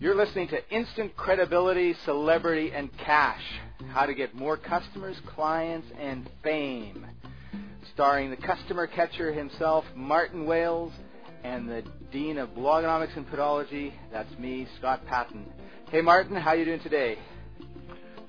You're 0.00 0.14
listening 0.14 0.48
to 0.48 0.74
Instant 0.74 1.14
Credibility, 1.14 1.94
Celebrity, 2.06 2.72
and 2.74 2.88
Cash 2.96 3.42
How 3.90 4.06
to 4.06 4.14
Get 4.14 4.34
More 4.34 4.56
Customers, 4.56 5.20
Clients, 5.26 5.86
and 6.00 6.26
Fame. 6.42 7.06
Starring 7.92 8.30
the 8.30 8.36
customer 8.38 8.86
catcher 8.86 9.30
himself, 9.30 9.84
Martin 9.94 10.46
Wales, 10.46 10.90
and 11.44 11.68
the 11.68 11.84
Dean 12.10 12.38
of 12.38 12.48
Blogonomics 12.54 13.14
and 13.14 13.26
Podology, 13.28 13.92
that's 14.10 14.32
me, 14.38 14.66
Scott 14.78 15.04
Patton. 15.04 15.44
Hey, 15.90 16.00
Martin, 16.00 16.34
how 16.34 16.54
you 16.54 16.64
doing 16.64 16.80
today? 16.80 17.18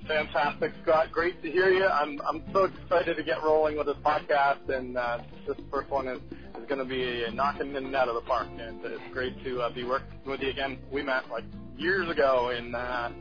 Fantastic, 0.05 0.73
Scott. 0.83 1.09
Great 1.13 1.41
to 1.41 1.49
hear 1.49 1.69
you. 1.69 1.85
I'm 1.85 2.19
I'm 2.27 2.43
so 2.51 2.65
excited 2.65 3.15
to 3.15 3.23
get 3.23 3.41
rolling 3.43 3.77
with 3.77 3.85
this 3.85 3.95
podcast, 4.03 4.67
and 4.67 4.97
uh, 4.97 5.19
this 5.47 5.55
first 5.71 5.89
one 5.89 6.07
is, 6.07 6.19
is 6.59 6.67
going 6.67 6.79
to 6.79 6.85
be 6.85 7.23
knocking 7.33 7.73
it 7.75 7.95
out 7.95 8.09
of 8.09 8.15
the 8.15 8.21
park. 8.21 8.47
And 8.59 8.83
it's 8.83 9.13
great 9.13 9.41
to 9.45 9.61
uh, 9.61 9.69
be 9.73 9.83
working 9.85 10.19
with 10.25 10.41
you 10.41 10.49
again. 10.49 10.79
We 10.91 11.03
met 11.03 11.29
like 11.29 11.45
years 11.81 12.09
ago 12.09 12.53
in, 12.55 12.75
uh, 12.75 13.11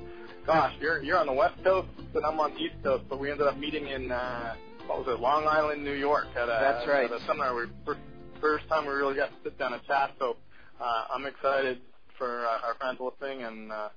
gosh, 0.46 0.74
you're 0.80 1.02
you're 1.02 1.18
on 1.18 1.26
the 1.26 1.32
west 1.32 1.54
coast 1.64 1.88
and 2.14 2.24
I'm 2.24 2.38
on 2.38 2.54
the 2.54 2.60
east 2.60 2.76
coast, 2.84 3.04
but 3.08 3.18
we 3.18 3.30
ended 3.30 3.46
up 3.46 3.56
meeting 3.58 3.88
in 3.88 4.12
uh, 4.12 4.54
what 4.86 4.98
was 4.98 5.08
it, 5.08 5.20
Long 5.20 5.46
Island, 5.46 5.82
New 5.84 5.94
York, 5.94 6.26
at 6.36 6.44
a 6.44 6.58
That's 6.60 6.86
right. 6.86 7.10
at 7.10 7.16
a 7.16 7.20
seminar. 7.26 7.54
We 7.54 7.64
first, 7.86 8.00
first 8.40 8.68
time 8.68 8.86
we 8.86 8.92
really 8.92 9.14
got 9.14 9.28
to 9.28 9.36
sit 9.42 9.58
down 9.58 9.72
and 9.72 9.82
chat. 9.84 10.12
So 10.18 10.36
uh, 10.80 11.04
I'm 11.14 11.26
excited 11.26 11.80
for 12.18 12.46
uh, 12.46 12.66
our 12.66 12.74
friends 12.74 12.98
listening, 13.00 13.44
and 13.44 13.72
uh, 13.72 13.88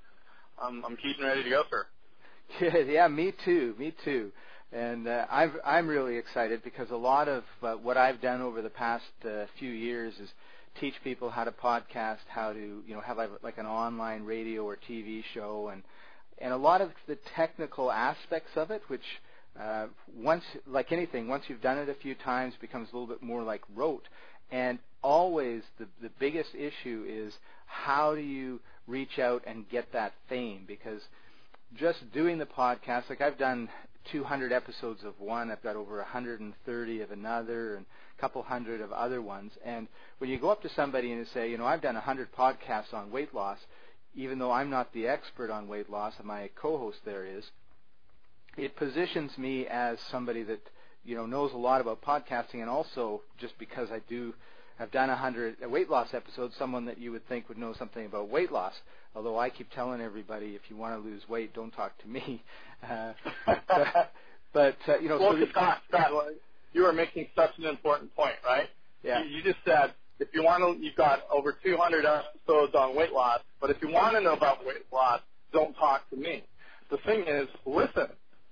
I'm 0.61 0.83
I'm 0.85 0.95
keeping 0.95 1.25
ready 1.25 1.43
to 1.43 1.49
go, 1.49 1.63
sir. 1.69 1.85
Yeah, 2.61 2.77
yeah, 2.91 3.07
me 3.07 3.33
too, 3.43 3.75
me 3.77 3.93
too. 4.05 4.31
And 4.71 5.07
uh, 5.07 5.25
I'm 5.29 5.53
I'm 5.65 5.87
really 5.87 6.17
excited 6.17 6.63
because 6.63 6.89
a 6.89 6.95
lot 6.95 7.27
of 7.27 7.43
uh, 7.61 7.73
what 7.73 7.97
I've 7.97 8.21
done 8.21 8.41
over 8.41 8.61
the 8.61 8.69
past 8.69 9.03
uh, 9.25 9.45
few 9.59 9.71
years 9.71 10.13
is 10.19 10.29
teach 10.79 10.95
people 11.03 11.29
how 11.29 11.43
to 11.43 11.51
podcast, 11.51 12.19
how 12.27 12.53
to 12.53 12.83
you 12.85 12.93
know 12.93 13.01
have 13.01 13.17
like, 13.41 13.57
an 13.57 13.65
online 13.65 14.23
radio 14.23 14.63
or 14.63 14.77
TV 14.77 15.23
show, 15.33 15.69
and 15.71 15.83
and 16.39 16.53
a 16.53 16.57
lot 16.57 16.81
of 16.81 16.91
the 17.07 17.17
technical 17.35 17.91
aspects 17.91 18.51
of 18.55 18.71
it, 18.71 18.81
which 18.87 19.03
uh, 19.59 19.87
once 20.15 20.43
like 20.67 20.91
anything, 20.91 21.27
once 21.27 21.45
you've 21.47 21.61
done 21.61 21.77
it 21.77 21.89
a 21.89 21.93
few 21.93 22.15
times, 22.15 22.53
becomes 22.59 22.89
a 22.91 22.95
little 22.95 23.07
bit 23.07 23.21
more 23.21 23.43
like 23.43 23.61
rote. 23.75 24.07
And 24.51 24.79
always 25.01 25.63
the 25.79 25.87
the 26.01 26.09
biggest 26.19 26.55
issue 26.55 27.05
is 27.07 27.33
how 27.65 28.15
do 28.15 28.21
you 28.21 28.59
reach 28.87 29.19
out 29.19 29.43
and 29.47 29.67
get 29.69 29.91
that 29.93 30.13
fame 30.27 30.63
because 30.67 31.01
just 31.75 32.11
doing 32.13 32.37
the 32.37 32.45
podcast, 32.45 33.09
like 33.09 33.21
I've 33.21 33.37
done 33.37 33.69
200 34.11 34.51
episodes 34.51 35.03
of 35.03 35.19
one, 35.19 35.51
I've 35.51 35.63
got 35.63 35.75
over 35.75 35.97
130 35.97 37.01
of 37.01 37.11
another, 37.11 37.75
and 37.75 37.85
a 38.17 38.21
couple 38.21 38.43
hundred 38.43 38.81
of 38.81 38.91
other 38.91 39.21
ones. 39.21 39.51
And 39.63 39.87
when 40.17 40.29
you 40.29 40.39
go 40.39 40.49
up 40.49 40.61
to 40.63 40.69
somebody 40.69 41.11
and 41.11 41.27
say, 41.27 41.49
you 41.49 41.57
know, 41.57 41.65
I've 41.65 41.81
done 41.81 41.95
100 41.95 42.31
podcasts 42.33 42.93
on 42.93 43.11
weight 43.11 43.33
loss, 43.33 43.59
even 44.15 44.39
though 44.39 44.51
I'm 44.51 44.69
not 44.69 44.93
the 44.93 45.07
expert 45.07 45.49
on 45.49 45.67
weight 45.67 45.89
loss, 45.89 46.13
and 46.17 46.27
my 46.27 46.49
co-host 46.55 46.99
there 47.05 47.25
is, 47.25 47.49
it 48.57 48.75
positions 48.75 49.37
me 49.37 49.65
as 49.67 49.99
somebody 50.11 50.43
that 50.43 50.61
you 51.03 51.15
know 51.15 51.25
knows 51.25 51.53
a 51.53 51.57
lot 51.57 51.81
about 51.81 52.01
podcasting, 52.01 52.61
and 52.61 52.69
also 52.69 53.21
just 53.37 53.57
because 53.57 53.89
I 53.91 53.99
do. 54.07 54.33
I've 54.79 54.91
done 54.91 55.09
a 55.09 55.15
hundred 55.15 55.57
weight 55.69 55.89
loss 55.89 56.13
episodes. 56.13 56.55
Someone 56.57 56.85
that 56.85 56.97
you 56.97 57.11
would 57.11 57.27
think 57.27 57.47
would 57.49 57.57
know 57.57 57.73
something 57.77 58.05
about 58.05 58.29
weight 58.29 58.51
loss, 58.51 58.73
although 59.15 59.37
I 59.37 59.49
keep 59.49 59.69
telling 59.71 60.01
everybody 60.01 60.55
if 60.55 60.61
you 60.69 60.77
want 60.77 61.01
to 61.01 61.07
lose 61.07 61.21
weight, 61.29 61.53
don't 61.53 61.71
talk 61.71 61.97
to 62.01 62.07
me. 62.07 62.43
Uh, 62.87 63.13
but 63.45 64.11
but 64.53 64.77
uh, 64.87 64.99
you 64.99 65.09
know, 65.09 65.19
well, 65.19 65.33
so 65.33 65.39
the, 65.39 65.47
Scott, 65.51 65.81
Scott, 65.89 66.11
you 66.73 66.85
are 66.85 66.93
making 66.93 67.27
such 67.35 67.51
an 67.57 67.65
important 67.65 68.15
point, 68.15 68.35
right? 68.45 68.69
yeah, 69.03 69.23
You, 69.23 69.37
you 69.37 69.43
just 69.43 69.59
said 69.65 69.93
if 70.19 70.29
you 70.33 70.43
want 70.43 70.63
to, 70.63 70.83
you've 70.83 70.95
got 70.95 71.21
over 71.31 71.57
200 71.63 72.05
episodes 72.05 72.73
on 72.75 72.95
weight 72.95 73.11
loss, 73.11 73.41
but 73.59 73.69
if 73.69 73.77
you 73.81 73.89
want 73.89 74.15
to 74.15 74.21
know 74.21 74.33
about 74.33 74.65
weight 74.65 74.85
loss, 74.91 75.21
don't 75.51 75.73
talk 75.75 76.09
to 76.09 76.15
me. 76.15 76.43
The 76.89 76.97
thing 77.05 77.25
is, 77.27 77.47
listen 77.65 78.07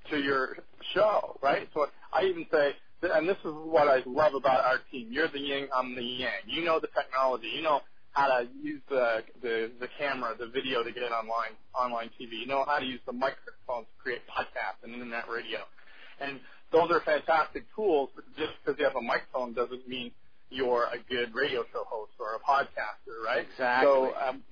to 0.10 0.18
your 0.18 0.58
show, 0.94 1.38
right? 1.42 1.68
So 1.74 1.88
I 2.14 2.24
even 2.26 2.46
say, 2.52 2.72
and 3.02 3.28
this 3.28 3.38
is 3.44 3.54
what 3.66 3.88
I 3.88 4.02
love 4.06 4.34
about 4.36 4.64
our 4.64 4.80
team. 4.92 5.08
You're 5.12 5.28
the 5.28 5.40
yin, 5.40 5.68
I'm 5.76 5.96
the 5.96 6.04
yang. 6.04 6.46
You 6.48 6.64
know 6.64 6.80
the 6.80 6.88
technology. 6.88 7.48
You 7.56 7.64
know 7.64 7.82
how 8.12 8.28
to 8.28 8.48
use 8.62 8.82
the 8.90 9.24
the, 9.42 9.72
the 9.80 9.88
camera, 9.98 10.36
the 10.38 10.48
video 10.48 10.84
to 10.84 10.92
get 10.92 11.12
online 11.12 11.58
online 11.74 12.10
TV. 12.20 12.40
You 12.42 12.48
know 12.48 12.64
how 12.68 12.80
to 12.80 12.86
use 12.86 13.00
the 13.06 13.14
microphone 13.14 13.84
to 13.84 13.94
create 14.02 14.22
podcasts 14.28 14.84
and 14.84 14.94
internet 14.94 15.26
radio. 15.30 15.60
And 16.20 16.40
those 16.72 16.92
are 16.92 17.02
fantastic 17.02 17.66
tools. 17.76 18.10
But 18.16 18.26
just 18.38 18.54
because 18.64 18.80
you 18.80 18.86
have 18.86 18.96
a 18.96 19.02
microphone 19.02 19.54
doesn't 19.54 19.88
mean 19.88 20.12
you're 20.50 20.86
a 20.86 21.00
good 21.10 21.34
radio 21.34 21.64
show 21.72 21.84
host 21.88 22.12
or 22.20 22.36
a 22.36 22.40
podcaster, 22.40 23.24
right? 23.26 23.48
Exactly. 23.50 23.88
So 23.88 24.14
um, 24.16 24.44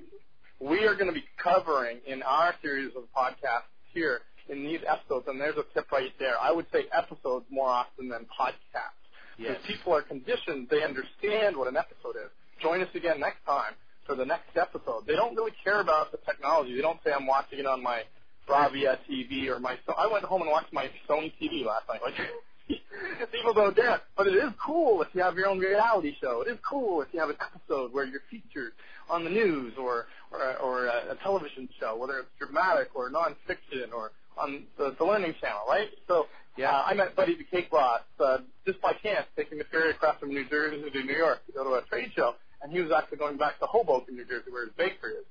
we 0.59 0.85
are 0.87 0.95
going 0.95 1.07
to 1.07 1.13
be 1.13 1.25
covering 1.37 1.99
in 2.07 2.23
our 2.23 2.55
series 2.61 2.91
of 2.95 3.03
podcasts 3.15 3.69
here 3.93 4.21
in 4.49 4.63
these 4.63 4.81
episodes, 4.87 5.27
and 5.27 5.39
there's 5.39 5.57
a 5.57 5.65
tip 5.73 5.91
right 5.91 6.11
there. 6.19 6.35
I 6.41 6.51
would 6.51 6.65
say 6.71 6.85
episodes 6.91 7.45
more 7.49 7.69
often 7.69 8.09
than 8.09 8.25
podcasts. 8.39 9.01
yes, 9.37 9.57
Because 9.57 9.65
people 9.67 9.93
are 9.95 10.01
conditioned, 10.01 10.67
they 10.69 10.83
understand 10.83 11.55
what 11.55 11.67
an 11.67 11.77
episode 11.77 12.17
is. 12.17 12.31
Join 12.61 12.81
us 12.81 12.89
again 12.95 13.19
next 13.19 13.45
time 13.45 13.73
for 14.05 14.15
the 14.15 14.25
next 14.25 14.57
episode. 14.57 15.05
They 15.07 15.15
don't 15.15 15.35
really 15.35 15.53
care 15.63 15.79
about 15.79 16.11
the 16.11 16.17
technology. 16.25 16.75
They 16.75 16.81
don't 16.81 16.99
say 17.05 17.11
I'm 17.13 17.27
watching 17.27 17.59
it 17.59 17.65
on 17.65 17.81
my 17.81 18.01
Bravia 18.47 18.97
TV 19.09 19.47
or 19.47 19.59
my. 19.59 19.77
So 19.85 19.93
I 19.93 20.07
went 20.11 20.25
home 20.25 20.41
and 20.41 20.49
watched 20.49 20.73
my 20.73 20.89
Sony 21.07 21.31
TV 21.39 21.63
last 21.63 21.87
night. 21.87 22.01
Like 22.03 22.15
people 23.31 23.53
don't 23.53 23.75
get, 23.75 24.01
but 24.17 24.27
it 24.27 24.33
is 24.33 24.51
cool 24.65 25.01
if 25.03 25.09
you 25.13 25.21
have 25.21 25.35
your 25.35 25.47
own 25.47 25.59
reality 25.59 26.15
show. 26.19 26.41
It 26.41 26.49
is 26.49 26.57
cool 26.67 27.01
if 27.01 27.09
you 27.13 27.19
have 27.19 27.29
an 27.29 27.37
episode 27.39 27.93
where 27.93 28.05
you're 28.05 28.21
featured 28.29 28.73
on 29.09 29.23
the 29.23 29.29
news 29.29 29.73
or 29.79 30.07
or, 30.31 30.57
or 30.57 30.85
a, 30.87 31.11
a 31.11 31.15
television 31.23 31.69
show, 31.79 31.95
whether 31.95 32.19
it's 32.19 32.29
dramatic 32.39 32.89
or 32.95 33.09
nonfiction 33.09 33.93
or 33.93 34.11
on 34.39 34.63
the, 34.77 34.95
the 34.97 35.03
Learning 35.05 35.33
Channel, 35.41 35.61
right? 35.67 35.89
So 36.07 36.27
Yeah. 36.57 36.71
uh, 36.71 36.83
I 36.87 36.93
met 36.93 37.15
Buddy 37.15 37.35
the 37.35 37.43
Cake 37.43 37.69
Boss 37.69 38.01
uh, 38.19 38.37
just 38.65 38.81
by 38.81 38.93
chance, 39.03 39.25
taking 39.35 39.57
the 39.57 39.65
ferry 39.65 39.91
across 39.91 40.19
from 40.19 40.29
New 40.29 40.47
Jersey 40.49 40.89
to 40.89 41.03
New 41.03 41.15
York 41.15 41.45
to 41.47 41.51
go 41.51 41.63
to 41.63 41.73
a 41.75 41.81
trade 41.83 42.11
show, 42.15 42.35
and 42.61 42.71
he 42.71 42.79
was 42.81 42.91
actually 42.91 43.17
going 43.17 43.37
back 43.37 43.59
to 43.59 43.65
Hoboken, 43.65 44.15
New 44.15 44.25
Jersey, 44.25 44.51
where 44.51 44.65
his 44.65 44.73
bakery 44.77 45.13
is. 45.13 45.25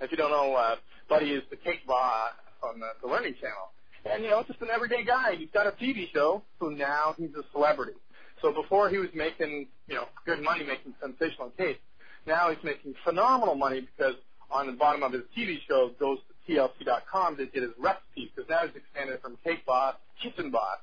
If 0.00 0.10
you 0.12 0.16
don't 0.16 0.30
know, 0.30 0.54
uh, 0.54 0.76
Buddy 1.08 1.30
is 1.32 1.42
the 1.50 1.56
cake 1.56 1.86
boss 1.86 2.32
on 2.62 2.78
the, 2.80 2.90
the 3.02 3.08
Learning 3.08 3.34
Channel. 3.40 3.72
And, 4.04 4.22
you 4.22 4.30
know, 4.30 4.44
just 4.46 4.60
an 4.62 4.68
everyday 4.72 5.04
guy. 5.04 5.34
He's 5.36 5.50
got 5.52 5.66
a 5.66 5.72
TV 5.72 6.06
show, 6.14 6.42
so 6.60 6.68
now 6.68 7.14
he's 7.18 7.34
a 7.34 7.42
celebrity. 7.52 7.94
So 8.40 8.52
before 8.52 8.88
he 8.88 8.98
was 8.98 9.08
making, 9.14 9.66
you 9.88 9.96
know, 9.96 10.04
good 10.24 10.40
money 10.40 10.64
making 10.64 10.94
sensational 11.02 11.50
cakes, 11.58 11.80
now 12.26 12.50
he's 12.50 12.62
making 12.62 12.94
phenomenal 13.04 13.56
money 13.56 13.80
because 13.80 14.14
on 14.50 14.66
the 14.66 14.72
bottom 14.72 15.02
of 15.02 15.12
his 15.12 15.22
TV 15.36 15.56
show 15.66 15.90
goes 15.98 16.18
to 16.28 16.34
TLC.com 16.48 17.36
to 17.36 17.46
get 17.46 17.62
his 17.62 17.72
recipes 17.78 18.30
because 18.34 18.48
now 18.48 18.66
he's 18.66 18.76
expanded 18.76 19.20
from 19.20 19.36
Cake 19.44 19.64
Boss 19.66 19.94
to 20.22 20.30
Kitchen 20.30 20.50
Boss. 20.50 20.78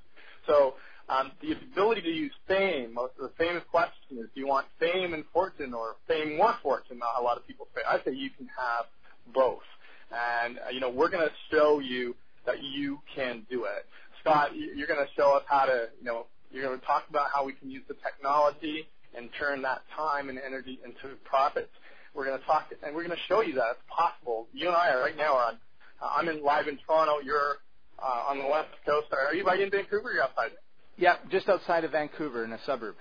So 0.47 0.75
um, 1.09 1.31
the 1.41 1.51
ability 1.53 2.01
to 2.01 2.09
use 2.09 2.33
fame, 2.47 2.97
the 3.19 3.31
famous 3.37 3.63
question 3.69 4.17
is, 4.19 4.25
do 4.33 4.39
you 4.39 4.47
want 4.47 4.67
fame 4.79 5.13
and 5.13 5.23
fortune 5.33 5.73
or 5.73 5.95
fame 6.07 6.37
more 6.37 6.55
fortune? 6.63 6.99
A 7.17 7.21
lot 7.21 7.37
of 7.37 7.45
people 7.47 7.67
say. 7.75 7.81
I 7.87 7.97
say 8.03 8.11
you 8.13 8.29
can 8.29 8.47
have 8.47 8.85
both. 9.33 9.63
And, 10.11 10.59
uh, 10.59 10.69
you 10.71 10.79
know, 10.79 10.89
we're 10.89 11.09
going 11.09 11.27
to 11.27 11.33
show 11.51 11.79
you 11.79 12.15
that 12.45 12.61
you 12.63 12.99
can 13.15 13.45
do 13.49 13.65
it. 13.65 13.85
Scott, 14.21 14.55
you- 14.55 14.73
you're 14.75 14.87
going 14.87 15.05
to 15.05 15.11
show 15.13 15.35
us 15.35 15.43
how 15.47 15.65
to, 15.65 15.89
you 15.99 16.05
know, 16.05 16.27
you're 16.51 16.63
going 16.63 16.79
to 16.79 16.85
talk 16.85 17.09
about 17.09 17.29
how 17.33 17.43
we 17.43 17.53
can 17.53 17.69
use 17.69 17.83
the 17.87 17.95
technology 17.95 18.87
and 19.15 19.29
turn 19.33 19.61
that 19.63 19.81
time 19.95 20.29
and 20.29 20.39
energy 20.39 20.79
into 20.83 21.15
profits. 21.23 21.71
We're 22.15 22.25
going 22.25 22.39
to 22.39 22.45
talk, 22.45 22.71
and 22.83 22.95
we're 22.95 23.03
going 23.03 23.15
to 23.17 23.23
show 23.27 23.41
you 23.41 23.55
that 23.55 23.65
it's 23.71 23.81
possible. 23.89 24.47
You 24.53 24.67
and 24.67 24.75
I 24.75 24.89
are 24.89 25.01
right 25.01 25.17
now 25.17 25.35
are 25.35 25.45
on. 25.47 25.53
Uh, 26.01 26.07
I'm 26.15 26.29
in 26.29 26.43
live 26.43 26.67
in 26.67 26.77
Toronto. 26.85 27.15
You're 27.23 27.57
uh, 28.01 28.29
on 28.29 28.39
the 28.39 28.47
west 28.47 28.69
coast. 28.85 29.07
Are 29.11 29.33
you 29.35 29.43
right 29.45 29.59
in 29.59 29.69
Vancouver? 29.69 30.17
Or 30.17 30.23
outside? 30.23 30.51
yeah, 30.97 31.15
just 31.29 31.49
outside 31.49 31.83
of 31.83 31.91
Vancouver 31.91 32.43
in 32.45 32.53
a 32.53 32.59
suburb. 32.65 32.95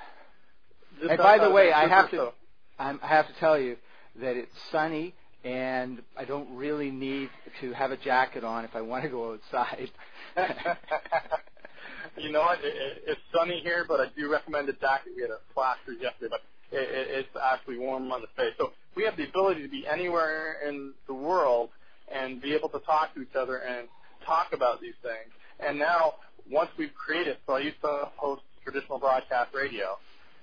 Just 0.98 1.10
And 1.10 1.18
by 1.18 1.38
the 1.38 1.50
way, 1.50 1.72
I 1.72 1.88
have 1.88 2.10
to 2.10 2.16
so- 2.16 2.34
I'm, 2.78 2.98
I 3.02 3.08
have 3.08 3.28
to 3.28 3.34
tell 3.38 3.58
you 3.58 3.76
that 4.20 4.36
it's 4.36 4.52
sunny 4.72 5.14
and 5.44 6.02
I 6.16 6.24
don't 6.24 6.56
really 6.56 6.90
need 6.90 7.28
to 7.60 7.72
have 7.72 7.90
a 7.92 7.96
jacket 7.96 8.42
on 8.42 8.64
if 8.64 8.74
I 8.74 8.80
want 8.80 9.04
to 9.04 9.10
go 9.10 9.34
outside. 9.34 9.90
you 12.16 12.32
know 12.32 12.40
what? 12.40 12.58
It, 12.64 12.74
it, 12.74 13.02
it's 13.06 13.20
sunny 13.32 13.60
here, 13.60 13.84
but 13.86 14.00
I 14.00 14.06
do 14.16 14.30
recommend 14.30 14.68
a 14.70 14.72
jacket. 14.72 15.12
We 15.14 15.22
had 15.22 15.30
a 15.30 15.38
flash 15.52 15.76
freeze 15.84 16.00
yesterday, 16.00 16.30
but 16.30 16.40
it, 16.72 16.76
it, 16.76 17.08
it's 17.10 17.28
actually 17.40 17.78
warm 17.78 18.10
on 18.12 18.20
the 18.20 18.28
face. 18.36 18.54
So 18.58 18.72
we 18.96 19.04
have 19.04 19.16
the 19.16 19.28
ability 19.28 19.62
to 19.62 19.68
be 19.68 19.86
anywhere 19.86 20.56
in 20.66 20.92
the 21.06 21.14
world 21.14 21.70
and 22.12 22.40
be 22.40 22.54
able 22.54 22.68
to 22.70 22.78
talk 22.80 23.14
to 23.14 23.22
each 23.22 23.34
other 23.34 23.58
and 23.58 23.88
talk 24.26 24.52
about 24.52 24.80
these 24.80 24.94
things. 25.02 25.32
And 25.60 25.78
now, 25.78 26.14
once 26.50 26.70
we've 26.78 26.94
created, 26.94 27.38
so 27.46 27.54
I 27.54 27.60
used 27.60 27.80
to 27.82 28.10
host 28.16 28.42
traditional 28.62 28.98
broadcast 28.98 29.54
radio, 29.54 29.98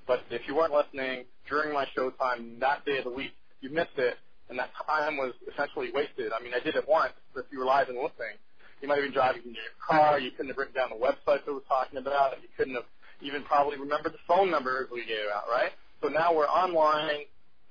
but 0.08 0.22
if 0.30 0.42
you 0.48 0.56
weren't 0.56 0.74
listening 0.74 1.26
during 1.48 1.74
my 1.74 1.86
show 1.96 2.10
time 2.12 2.58
that 2.60 2.86
day 2.86 2.98
of 2.98 3.06
the 3.06 3.12
week, 3.12 3.32
you 3.62 3.70
missed 3.70 3.98
it, 3.98 4.16
and 4.50 4.58
that 4.58 4.70
time 4.88 5.18
was 5.18 5.34
essentially 5.52 5.90
wasted. 5.94 6.32
I 6.34 6.44
mean, 6.44 6.54
I 6.54 6.64
did 6.64 6.76
it 6.76 6.88
once, 6.88 7.14
but 7.34 7.46
if 7.46 7.46
you 7.52 7.60
were 7.60 7.66
live 7.66 7.90
and 7.90 7.98
listening, 7.98 8.38
you 8.82 8.88
might 8.88 8.96
have 8.96 9.06
been 9.06 9.14
driving 9.14 9.44
in 9.46 9.54
your 9.54 9.78
car. 9.78 10.20
You 10.20 10.32
couldn't 10.32 10.50
have 10.50 10.58
written 10.58 10.74
down 10.74 10.90
the 10.90 10.98
website 10.98 11.46
that 11.46 11.54
was 11.54 11.64
talking 11.70 12.00
about. 12.00 12.42
You 12.42 12.50
couldn't 12.58 12.74
have 12.74 12.90
even 13.22 13.44
probably 13.44 13.78
remembered 13.78 14.14
the 14.14 14.24
phone 14.28 14.50
numbers 14.50 14.90
we 14.92 15.06
gave 15.06 15.30
out, 15.34 15.46
right? 15.50 15.72
So 16.02 16.08
now 16.10 16.34
we're 16.34 16.48
online 16.48 17.26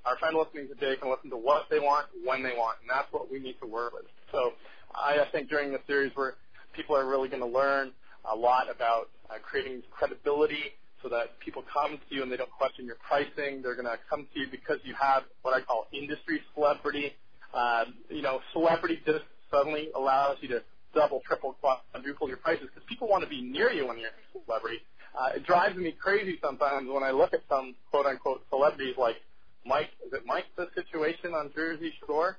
our 0.05 0.17
friend 0.17 0.35
listening 0.35 0.67
today 0.67 0.95
can 0.99 1.09
listen 1.11 1.29
to 1.29 1.37
what 1.37 1.69
they 1.69 1.79
want 1.79 2.07
when 2.25 2.41
they 2.41 2.53
want, 2.57 2.77
and 2.81 2.89
that's 2.89 3.11
what 3.13 3.31
we 3.31 3.39
need 3.39 3.55
to 3.61 3.67
work 3.67 3.93
with. 3.93 4.05
So 4.31 4.53
I 4.95 5.17
think 5.31 5.49
during 5.49 5.71
the 5.71 5.79
series 5.85 6.11
where 6.15 6.35
people 6.75 6.97
are 6.97 7.07
really 7.07 7.29
going 7.29 7.41
to 7.41 7.47
learn 7.47 7.91
a 8.25 8.35
lot 8.35 8.65
about 8.73 9.09
uh, 9.29 9.35
creating 9.41 9.83
credibility 9.91 10.73
so 11.03 11.09
that 11.09 11.39
people 11.39 11.63
come 11.71 11.97
to 11.97 12.15
you 12.15 12.23
and 12.23 12.31
they 12.31 12.37
don't 12.37 12.51
question 12.51 12.85
your 12.85 12.97
pricing. 13.07 13.61
They're 13.61 13.75
going 13.75 13.85
to 13.85 13.97
come 14.09 14.27
to 14.33 14.39
you 14.39 14.47
because 14.49 14.77
you 14.83 14.93
have 14.99 15.23
what 15.41 15.53
I 15.53 15.61
call 15.61 15.87
industry 15.93 16.41
celebrity. 16.53 17.13
Uh, 17.53 17.85
you 18.09 18.21
know, 18.21 18.39
celebrity 18.53 19.01
just 19.05 19.25
suddenly 19.51 19.89
allows 19.95 20.37
you 20.41 20.47
to 20.49 20.63
double, 20.93 21.21
triple, 21.27 21.55
quadruple 21.61 22.27
your 22.27 22.37
prices 22.37 22.67
because 22.73 22.87
people 22.87 23.07
want 23.07 23.23
to 23.23 23.29
be 23.29 23.41
near 23.41 23.71
you 23.71 23.87
when 23.87 23.97
you're 23.97 24.09
a 24.09 24.45
celebrity. 24.45 24.77
Uh, 25.17 25.35
it 25.35 25.45
drives 25.45 25.77
me 25.77 25.91
crazy 25.91 26.39
sometimes 26.41 26.89
when 26.89 27.03
I 27.03 27.11
look 27.11 27.33
at 27.33 27.41
some 27.49 27.75
quote 27.89 28.05
unquote 28.05 28.43
celebrities 28.49 28.95
like 28.97 29.17
Mike. 29.65 29.89
Is 30.05 30.13
it 30.13 30.23
Mike 30.25 30.45
the 30.55 30.67
situation 30.75 31.33
on 31.33 31.51
Jersey 31.53 31.93
Shore? 32.05 32.37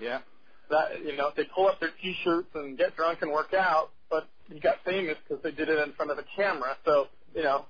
Yeah. 0.00 0.20
That 0.70 1.04
you 1.04 1.16
know 1.16 1.30
they 1.36 1.44
pull 1.44 1.66
up 1.66 1.80
their 1.80 1.92
T-shirts 2.00 2.48
and 2.54 2.78
get 2.78 2.96
drunk 2.96 3.20
and 3.22 3.30
work 3.30 3.52
out, 3.52 3.90
but 4.10 4.28
he 4.50 4.60
got 4.60 4.76
famous 4.84 5.16
because 5.26 5.42
they 5.42 5.50
did 5.50 5.68
it 5.68 5.78
in 5.78 5.92
front 5.92 6.10
of 6.10 6.18
a 6.18 6.24
camera. 6.36 6.76
So 6.84 7.08
you 7.34 7.42
know, 7.42 7.66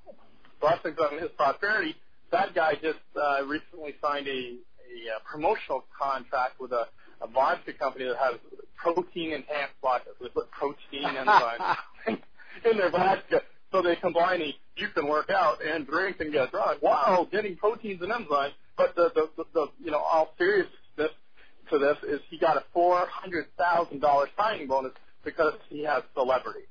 blessings 0.60 0.98
on 0.98 1.18
his 1.18 1.30
prosperity. 1.36 1.96
That 2.30 2.54
guy 2.54 2.74
just 2.74 2.98
uh, 3.16 3.44
recently 3.46 3.94
signed 4.02 4.28
a, 4.28 4.30
a, 4.30 5.16
a 5.16 5.20
promotional 5.30 5.84
contract 5.96 6.60
with 6.60 6.72
a, 6.72 6.86
a 7.22 7.26
vodka 7.26 7.72
company 7.72 8.06
that 8.06 8.16
has 8.16 8.34
protein 8.76 9.32
enhanced 9.32 9.74
vodka. 9.80 10.10
So 10.18 10.24
they 10.24 10.30
put 10.30 10.50
protein 10.50 11.04
enzymes 11.04 11.76
in 12.70 12.76
their 12.76 12.90
vodka. 12.90 13.42
So 13.74 13.82
they 13.82 13.96
combine 13.96 14.40
a 14.40 14.54
you 14.76 14.88
can 14.94 15.08
work 15.08 15.30
out 15.30 15.58
and 15.64 15.84
drink 15.84 16.20
and 16.20 16.32
get 16.32 16.52
drunk. 16.52 16.80
Wow, 16.80 17.26
getting 17.30 17.56
proteins 17.56 18.00
and 18.02 18.12
enzymes. 18.12 18.52
But 18.76 18.94
the, 18.94 19.10
the, 19.14 19.28
the, 19.36 19.44
the 19.52 19.66
you 19.82 19.90
know, 19.90 19.98
all 19.98 20.32
seriousness 20.38 20.70
to 20.96 21.78
this 21.78 21.96
is 22.08 22.20
he 22.30 22.38
got 22.38 22.56
a 22.56 22.62
four 22.72 23.04
hundred 23.06 23.46
thousand 23.58 24.00
dollar 24.00 24.28
signing 24.36 24.68
bonus 24.68 24.92
because 25.24 25.54
he 25.70 25.82
has 25.84 26.04
celebrity. 26.14 26.66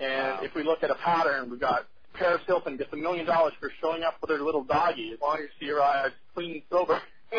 And 0.00 0.38
Wow. 0.38 0.40
if 0.44 0.54
we 0.54 0.62
look 0.62 0.82
at 0.82 0.90
a 0.90 0.94
pattern, 0.94 1.50
we've 1.50 1.60
got 1.60 1.86
Paris 2.14 2.40
Hilton 2.46 2.78
gets 2.78 2.92
a 2.92 2.96
million 2.96 3.26
dollars 3.26 3.52
for 3.60 3.70
showing 3.82 4.02
up 4.02 4.14
with 4.22 4.30
her 4.30 4.42
little 4.42 4.64
doggy. 4.64 5.12
As 5.12 5.20
long 5.20 5.36
as 5.36 5.48
she 5.60 5.70
arrives 5.70 6.14
clean 6.34 6.52
and 6.52 6.62
sober, 6.70 7.00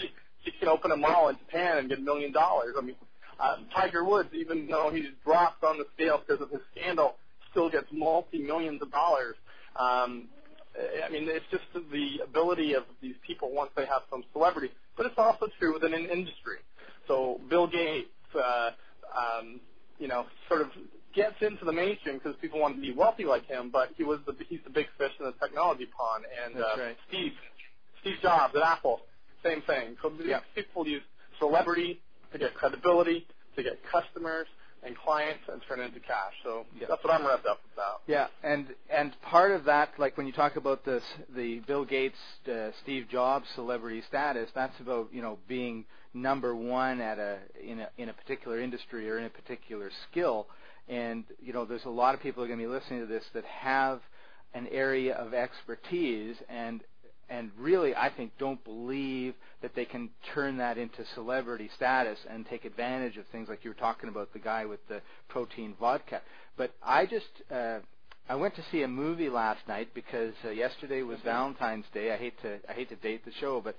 she, 0.00 0.10
she 0.44 0.50
can 0.58 0.68
open 0.68 0.90
a 0.90 0.96
mall 0.96 1.28
in 1.28 1.36
Japan 1.38 1.78
and 1.78 1.88
get 1.88 1.98
a 1.98 2.02
million 2.02 2.32
dollars. 2.32 2.74
I 2.76 2.80
mean, 2.82 2.96
uh, 3.38 3.56
Tiger 3.72 4.02
Woods, 4.02 4.30
even 4.32 4.66
though 4.66 4.90
he's 4.92 5.06
dropped 5.24 5.62
on 5.62 5.78
the 5.78 5.86
scale 5.94 6.20
because 6.26 6.42
of 6.42 6.50
his 6.50 6.60
scandal, 6.74 7.14
still 7.58 7.70
gets 7.70 7.88
multi 7.92 8.38
millions 8.38 8.80
of 8.82 8.90
dollars. 8.92 9.34
Um, 9.76 10.28
I 11.04 11.10
mean, 11.10 11.26
it's 11.28 11.44
just 11.50 11.64
the 11.74 12.20
ability 12.22 12.74
of 12.74 12.84
these 13.02 13.16
people 13.26 13.50
once 13.52 13.70
they 13.76 13.84
have 13.86 14.02
some 14.10 14.22
celebrity, 14.32 14.70
but 14.96 15.06
it's 15.06 15.18
also 15.18 15.48
true 15.58 15.74
within 15.74 15.92
an 15.92 16.04
industry. 16.04 16.58
So 17.08 17.40
Bill 17.50 17.66
Gates, 17.66 18.08
uh, 18.36 18.70
um, 19.16 19.60
you 19.98 20.06
know, 20.06 20.26
sort 20.48 20.60
of 20.60 20.68
gets 21.14 21.34
into 21.40 21.64
the 21.64 21.72
mainstream 21.72 22.18
because 22.18 22.36
people 22.40 22.60
want 22.60 22.76
to 22.76 22.80
be 22.80 22.92
wealthy 22.92 23.24
like 23.24 23.46
him, 23.46 23.70
but 23.72 23.88
he 23.96 24.04
was 24.04 24.20
the 24.26 24.36
he's 24.48 24.60
the 24.62 24.70
big 24.70 24.86
fish 24.96 25.10
in 25.18 25.26
the 25.26 25.32
technology 25.32 25.86
pond. 25.86 26.24
And 26.44 26.62
uh, 26.62 26.66
right. 26.78 26.96
Steve 27.08 27.32
Steve 28.02 28.18
Jobs 28.22 28.54
at 28.54 28.62
Apple, 28.62 29.00
same 29.42 29.62
thing. 29.62 29.96
So 30.00 30.12
Yeah. 30.24 30.40
people 30.54 30.86
use 30.86 31.02
celebrity 31.40 32.00
to 32.30 32.38
get 32.38 32.54
credibility, 32.54 33.26
to 33.56 33.62
get 33.64 33.82
customers 33.90 34.46
and 34.82 34.96
clients, 34.96 35.40
and 35.52 35.60
turn 35.68 35.80
it 35.80 35.84
into 35.84 36.00
cash. 36.00 36.32
So 36.42 36.64
that's 36.88 37.02
what 37.02 37.12
I'm 37.12 37.26
wrapped 37.26 37.46
up 37.46 37.60
about. 37.74 38.02
Yeah, 38.06 38.28
and 38.42 38.66
and 38.90 39.20
part 39.22 39.52
of 39.52 39.64
that, 39.64 39.90
like 39.98 40.16
when 40.16 40.26
you 40.26 40.32
talk 40.32 40.56
about 40.56 40.84
this, 40.84 41.02
the 41.34 41.60
Bill 41.60 41.84
Gates, 41.84 42.18
uh, 42.50 42.70
Steve 42.82 43.06
Jobs 43.10 43.46
celebrity 43.54 44.02
status, 44.06 44.50
that's 44.54 44.78
about 44.80 45.08
you 45.12 45.22
know 45.22 45.38
being 45.48 45.84
number 46.14 46.54
one 46.54 47.00
at 47.00 47.18
a 47.18 47.38
in 47.62 47.80
a 47.80 47.88
in 47.98 48.08
a 48.08 48.12
particular 48.12 48.60
industry 48.60 49.10
or 49.10 49.18
in 49.18 49.24
a 49.24 49.30
particular 49.30 49.90
skill, 50.10 50.46
and 50.88 51.24
you 51.42 51.52
know 51.52 51.64
there's 51.64 51.84
a 51.84 51.90
lot 51.90 52.14
of 52.14 52.22
people 52.22 52.42
who 52.42 52.44
are 52.44 52.54
going 52.54 52.60
to 52.60 52.64
be 52.64 52.72
listening 52.72 53.00
to 53.00 53.06
this 53.06 53.24
that 53.34 53.44
have 53.44 54.00
an 54.54 54.66
area 54.68 55.14
of 55.14 55.34
expertise 55.34 56.36
and 56.48 56.82
and 57.28 57.50
really 57.58 57.94
I 57.94 58.10
think 58.10 58.32
don't 58.38 58.62
believe 58.64 59.34
that 59.62 59.74
they 59.74 59.84
can 59.84 60.10
turn 60.34 60.56
that 60.58 60.78
into 60.78 61.04
celebrity 61.14 61.70
status 61.76 62.18
and 62.30 62.46
take 62.46 62.64
advantage 62.64 63.16
of 63.16 63.26
things 63.26 63.48
like 63.48 63.64
you 63.64 63.70
were 63.70 63.74
talking 63.76 64.08
about 64.08 64.32
the 64.32 64.38
guy 64.38 64.64
with 64.64 64.80
the 64.88 65.00
protein 65.28 65.74
vodka. 65.78 66.22
But 66.56 66.72
I 66.82 67.06
just 67.06 67.26
uh, 67.50 67.78
I 68.28 68.34
went 68.34 68.54
to 68.56 68.62
see 68.70 68.82
a 68.82 68.88
movie 68.88 69.28
last 69.30 69.60
night 69.68 69.88
because 69.94 70.34
uh, 70.44 70.50
yesterday 70.50 71.02
was 71.02 71.18
Valentine's 71.24 71.86
Day. 71.94 72.12
I 72.12 72.16
hate 72.16 72.40
to 72.42 72.58
I 72.68 72.72
hate 72.72 72.88
to 72.90 72.96
date 72.96 73.24
the 73.24 73.32
show, 73.40 73.60
but 73.60 73.76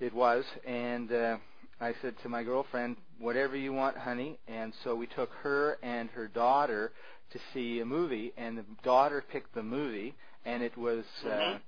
it 0.00 0.12
was, 0.14 0.44
and 0.66 1.10
uh, 1.10 1.36
I 1.80 1.94
said 2.02 2.14
to 2.22 2.28
my 2.28 2.42
girlfriend, 2.42 2.96
"Whatever 3.18 3.56
you 3.56 3.72
want, 3.72 3.96
honey." 3.96 4.38
And 4.48 4.72
so 4.84 4.94
we 4.94 5.06
took 5.06 5.30
her 5.42 5.78
and 5.82 6.10
her 6.10 6.28
daughter 6.28 6.92
to 7.32 7.38
see 7.54 7.80
a 7.80 7.84
movie, 7.86 8.32
and 8.36 8.58
the 8.58 8.64
daughter 8.82 9.24
picked 9.32 9.54
the 9.54 9.62
movie, 9.62 10.14
and 10.44 10.62
it 10.62 10.76
was. 10.76 11.04
Uh, 11.24 11.28
Mhm. 11.28 11.60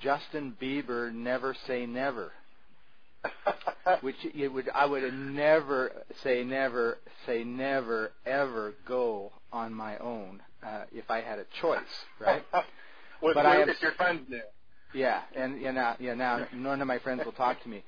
Justin 0.00 0.56
Bieber 0.60 1.12
never 1.12 1.54
say 1.66 1.86
never, 1.86 2.32
which 4.00 4.16
it 4.34 4.48
would 4.48 4.68
I 4.74 4.86
would 4.86 5.12
never 5.14 5.92
say 6.22 6.44
never 6.44 6.98
say 7.26 7.44
never 7.44 8.12
ever 8.26 8.74
go 8.86 9.32
on 9.52 9.72
my 9.72 9.96
own 9.98 10.42
uh, 10.62 10.84
if 10.92 11.10
I 11.10 11.20
had 11.20 11.38
a 11.38 11.46
choice, 11.60 11.80
right? 12.20 12.44
With 13.22 13.34
But 13.34 13.46
I 13.46 13.62
if 13.62 13.80
your 13.80 13.92
friends 13.92 14.28
knew. 14.28 14.40
Yeah, 14.92 15.22
and 15.34 15.60
yeah 15.60 15.70
now 15.70 15.96
yeah 15.98 16.14
now 16.14 16.46
none 16.54 16.80
of 16.80 16.86
my 16.86 16.98
friends 16.98 17.24
will 17.24 17.32
talk 17.32 17.62
to 17.62 17.68
me. 17.68 17.82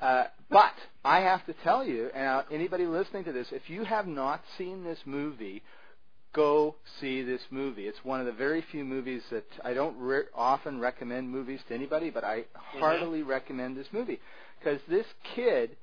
Uh, 0.00 0.24
but 0.50 0.72
I 1.04 1.20
have 1.20 1.44
to 1.46 1.52
tell 1.62 1.84
you, 1.84 2.10
and 2.14 2.26
uh, 2.26 2.42
anybody 2.50 2.86
listening 2.86 3.24
to 3.24 3.32
this, 3.32 3.48
if 3.52 3.68
you 3.68 3.84
have 3.84 4.06
not 4.06 4.42
seen 4.56 4.82
this 4.82 4.98
movie, 5.04 5.62
go 6.32 6.76
see 7.00 7.22
this 7.22 7.40
movie. 7.50 7.86
It's 7.86 8.04
one 8.04 8.20
of 8.20 8.26
the 8.26 8.32
very 8.32 8.62
few 8.70 8.84
movies 8.84 9.22
that 9.30 9.44
I 9.64 9.74
don't 9.74 9.96
re- 9.98 10.24
often 10.34 10.80
recommend 10.80 11.30
movies 11.30 11.60
to 11.68 11.74
anybody, 11.74 12.10
but 12.10 12.24
I 12.24 12.44
heartily 12.54 13.22
recommend 13.22 13.76
this 13.76 13.88
movie 13.92 14.20
because 14.58 14.80
this 14.88 15.06
kid 15.34 15.76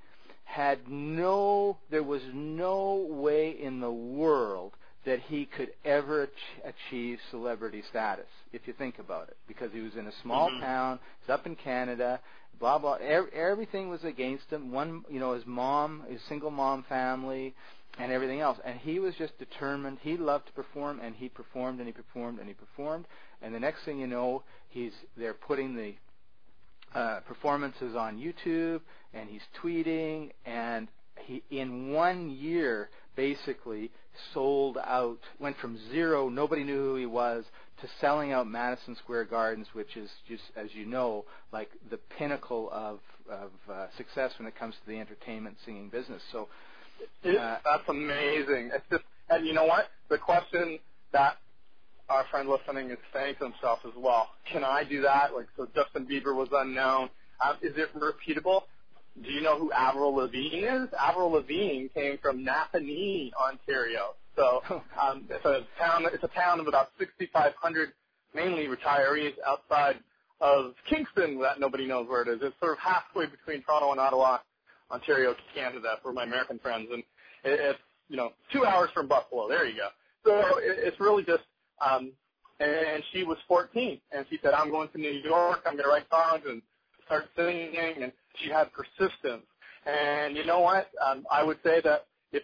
had 0.46 0.90
no, 0.90 1.78
there 1.92 2.04
was 2.04 2.22
no 2.34 3.06
way 3.10 3.52
in 3.52 3.80
the 3.80 3.92
world 3.92 4.74
that 5.06 5.20
he 5.20 5.46
could 5.46 5.70
ever 5.86 6.24
ach- 6.24 6.74
achieve 6.90 7.20
celebrity 7.32 7.84
status, 7.90 8.28
if 8.54 8.68
you 8.68 8.74
think 8.74 9.00
about 9.00 9.28
it, 9.30 9.38
because 9.48 9.72
he 9.72 9.82
was 9.82 9.96
in 9.96 10.08
a 10.08 10.12
small 10.22 10.50
Mhm. 10.52 10.60
town, 10.60 11.00
he's 11.22 11.30
up 11.30 11.46
in 11.46 11.56
Canada, 11.56 12.20
blah 12.60 12.78
blah. 12.78 12.96
ev- 12.96 13.30
everything 13.34 13.90
was 13.90 14.04
against 14.04 14.50
him. 14.52 14.72
One, 14.72 15.06
you 15.10 15.20
know, 15.20 15.34
his 15.34 15.46
mom, 15.46 16.04
his 16.10 16.22
single 16.24 16.52
mom 16.52 16.84
family, 16.84 17.54
and 18.00 18.12
everything 18.12 18.40
else. 18.42 18.58
And 18.64 18.80
he 18.80 19.00
was 19.00 19.16
just 19.16 19.38
determined. 19.40 20.00
He 20.02 20.18
loved 20.18 20.48
to 20.48 20.54
perform, 20.54 21.00
and 21.02 21.16
he 21.16 21.30
performed, 21.30 21.80
and 21.80 21.88
he 21.88 21.94
performed, 21.94 22.40
and 22.40 22.48
he 22.48 22.54
performed. 22.54 23.06
And 23.42 23.54
the 23.54 23.60
next 23.60 23.84
thing 23.86 24.00
you 24.00 24.08
know, 24.08 24.44
he's 24.70 24.94
they're 25.16 25.34
putting 25.34 25.76
the 25.76 25.96
uh, 26.94 27.20
performances 27.22 27.96
on 27.96 28.18
YouTube, 28.18 28.82
and 29.14 29.30
he's 29.30 29.42
tweeting, 29.62 30.32
and 30.46 30.88
he 31.26 31.44
in 31.50 31.92
one 31.92 32.30
year 32.30 32.90
basically 33.16 33.92
sold 34.34 34.78
out, 34.78 35.20
went 35.40 35.58
from 35.58 35.78
zero, 35.92 36.30
nobody 36.30 36.64
knew 36.64 36.78
who 36.78 36.96
he 36.96 37.06
was, 37.06 37.46
to 37.82 37.88
selling 38.00 38.32
out 38.32 38.48
Madison 38.48 38.96
Square 38.96 39.26
Gardens, 39.26 39.68
which 39.74 39.98
is 39.98 40.10
just, 40.28 40.44
as 40.56 40.74
you 40.74 40.86
know, 40.86 41.26
like 41.52 41.70
the 41.90 41.98
pinnacle 41.98 42.70
of 42.72 43.00
of 43.30 43.52
uh, 43.70 43.88
success 43.98 44.32
when 44.40 44.48
it 44.48 44.56
comes 44.56 44.74
to 44.76 44.90
the 44.90 44.98
entertainment 44.98 45.58
singing 45.66 45.90
business. 45.90 46.22
So 46.32 46.48
Uh, 47.24 47.58
that's 47.64 47.88
amazing. 47.90 48.72
It's 48.74 48.86
just, 48.90 49.04
and 49.30 49.46
you 49.46 49.54
know 49.54 49.66
what? 49.66 49.86
The 50.10 50.18
question 50.18 50.80
that 51.12 51.38
our 52.10 52.26
friend 52.32 52.48
listening 52.48 52.90
is 52.92 52.98
saying 53.14 53.36
to 53.40 53.46
himself 53.46 53.80
as 53.86 53.94
well: 53.98 54.30
Can 54.52 54.64
I 54.64 54.84
do 54.84 55.02
that? 55.02 55.36
Like, 55.36 55.48
so 55.58 55.68
Justin 55.76 56.06
Bieber 56.06 56.36
was 56.36 56.50
unknown. 56.52 57.10
Um, 57.44 57.58
is 57.62 57.74
it 57.76 57.90
repeatable? 57.96 58.64
Do 59.24 59.32
you 59.32 59.42
know 59.42 59.58
who 59.58 59.72
Avril 59.72 60.14
Lavigne 60.16 60.60
is? 60.60 60.90
Avril 61.00 61.32
Lavigne 61.32 61.88
came 61.94 62.18
from 62.20 62.46
Napanee, 62.46 63.32
Ontario. 63.34 64.16
So 64.36 64.62
um, 65.02 65.26
it's 65.30 65.46
a 65.46 65.66
town. 65.80 66.06
It's 66.14 66.24
a 66.24 66.30
town 66.30 66.60
of 66.60 66.68
about 66.68 66.90
6,500, 67.00 67.90
mainly 68.36 68.68
retirees 68.68 69.34
outside 69.46 69.98
of 70.40 70.74
Kingston. 70.90 71.40
That 71.42 71.60
nobody 71.60 71.88
knows 71.88 72.08
where 72.08 72.22
it 72.22 72.28
is. 72.28 72.40
It's 72.42 72.56
sort 72.60 72.74
of 72.74 72.80
halfway 72.80 73.26
between 73.26 73.64
Toronto 73.64 73.92
and 73.92 74.00
Ottawa. 74.00 74.38
Ontario, 74.92 75.36
Canada, 75.54 75.98
for 76.02 76.14
my 76.14 76.24
American 76.24 76.60
friends, 76.60 76.88
and 76.92 77.04
it's 77.44 77.80
you 78.10 78.18
know 78.18 78.32
two 78.52 78.66
hours 78.66 78.90
from 78.94 79.08
Buffalo. 79.08 79.48
There 79.48 79.66
you 79.66 79.76
go. 79.76 79.90
So 80.26 80.60
it's 80.62 81.00
really 81.00 81.24
just. 81.24 81.44
Um, 81.80 82.12
and 82.60 83.04
she 83.14 83.24
was 83.24 83.38
14, 83.48 84.02
and 84.12 84.26
she 84.30 84.40
said, 84.42 84.54
"I'm 84.54 84.72
going 84.72 84.90
to 84.90 84.98
New 84.98 85.12
York. 85.12 85.62
I'm 85.66 85.74
going 85.74 85.84
to 85.84 85.90
write 85.90 86.10
songs 86.10 86.44
and 86.48 86.62
start 87.06 87.26
singing." 87.36 88.02
And 88.02 88.12
she 88.36 88.50
had 88.50 88.70
persistence. 88.74 89.46
And 89.86 90.36
you 90.36 90.46
know 90.46 90.60
what? 90.60 90.90
Um, 91.06 91.26
I 91.32 91.44
would 91.44 91.58
say 91.64 91.82
that 91.82 92.08
if 92.32 92.44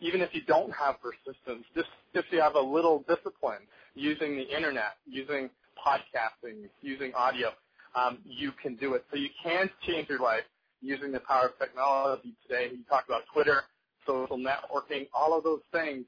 even 0.00 0.20
if 0.20 0.30
you 0.32 0.42
don't 0.46 0.72
have 0.72 0.96
persistence, 1.00 1.64
just 1.74 1.88
if 2.14 2.24
you 2.30 2.40
have 2.40 2.54
a 2.54 2.60
little 2.60 3.04
discipline 3.08 3.60
using 3.94 4.36
the 4.36 4.56
internet, 4.56 4.96
using 5.06 5.50
podcasting, 5.78 6.68
using 6.80 7.12
audio, 7.14 7.50
um, 7.94 8.18
you 8.24 8.52
can 8.62 8.76
do 8.76 8.94
it. 8.94 9.04
So 9.10 9.16
you 9.18 9.28
can 9.42 9.68
change 9.86 10.08
your 10.08 10.18
life 10.18 10.44
using 10.82 11.12
the 11.12 11.20
power 11.20 11.46
of 11.46 11.58
technology 11.58 12.34
today. 12.46 12.68
You 12.72 12.78
talk 12.88 13.04
about 13.06 13.22
Twitter, 13.32 13.62
social 14.06 14.36
networking, 14.36 15.08
all 15.14 15.36
of 15.36 15.44
those 15.44 15.60
things. 15.72 16.04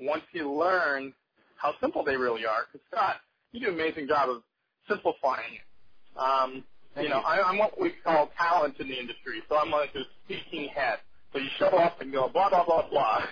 Once 0.00 0.22
you 0.32 0.50
learn 0.50 1.12
how 1.56 1.74
simple 1.80 2.04
they 2.04 2.16
really 2.16 2.46
are, 2.46 2.66
because 2.72 2.86
Scott, 2.90 3.16
you 3.52 3.60
do 3.60 3.68
an 3.68 3.74
amazing 3.74 4.08
job 4.08 4.30
of 4.30 4.42
simplifying 4.88 5.54
it. 5.54 6.18
Um, 6.18 6.64
you 7.00 7.08
know, 7.08 7.20
I, 7.20 7.42
I'm 7.42 7.58
what 7.58 7.80
we 7.80 7.92
call 8.04 8.30
talent 8.38 8.78
in 8.78 8.88
the 8.88 8.98
industry, 8.98 9.42
so 9.48 9.56
I'm 9.56 9.70
like 9.70 9.94
a 9.94 10.02
speaking 10.24 10.68
head. 10.68 10.98
So 11.32 11.38
you 11.38 11.48
show 11.58 11.68
up 11.78 12.00
and 12.00 12.12
go 12.12 12.28
blah 12.28 12.50
blah 12.50 12.64
blah 12.64 12.88
blah 12.90 13.24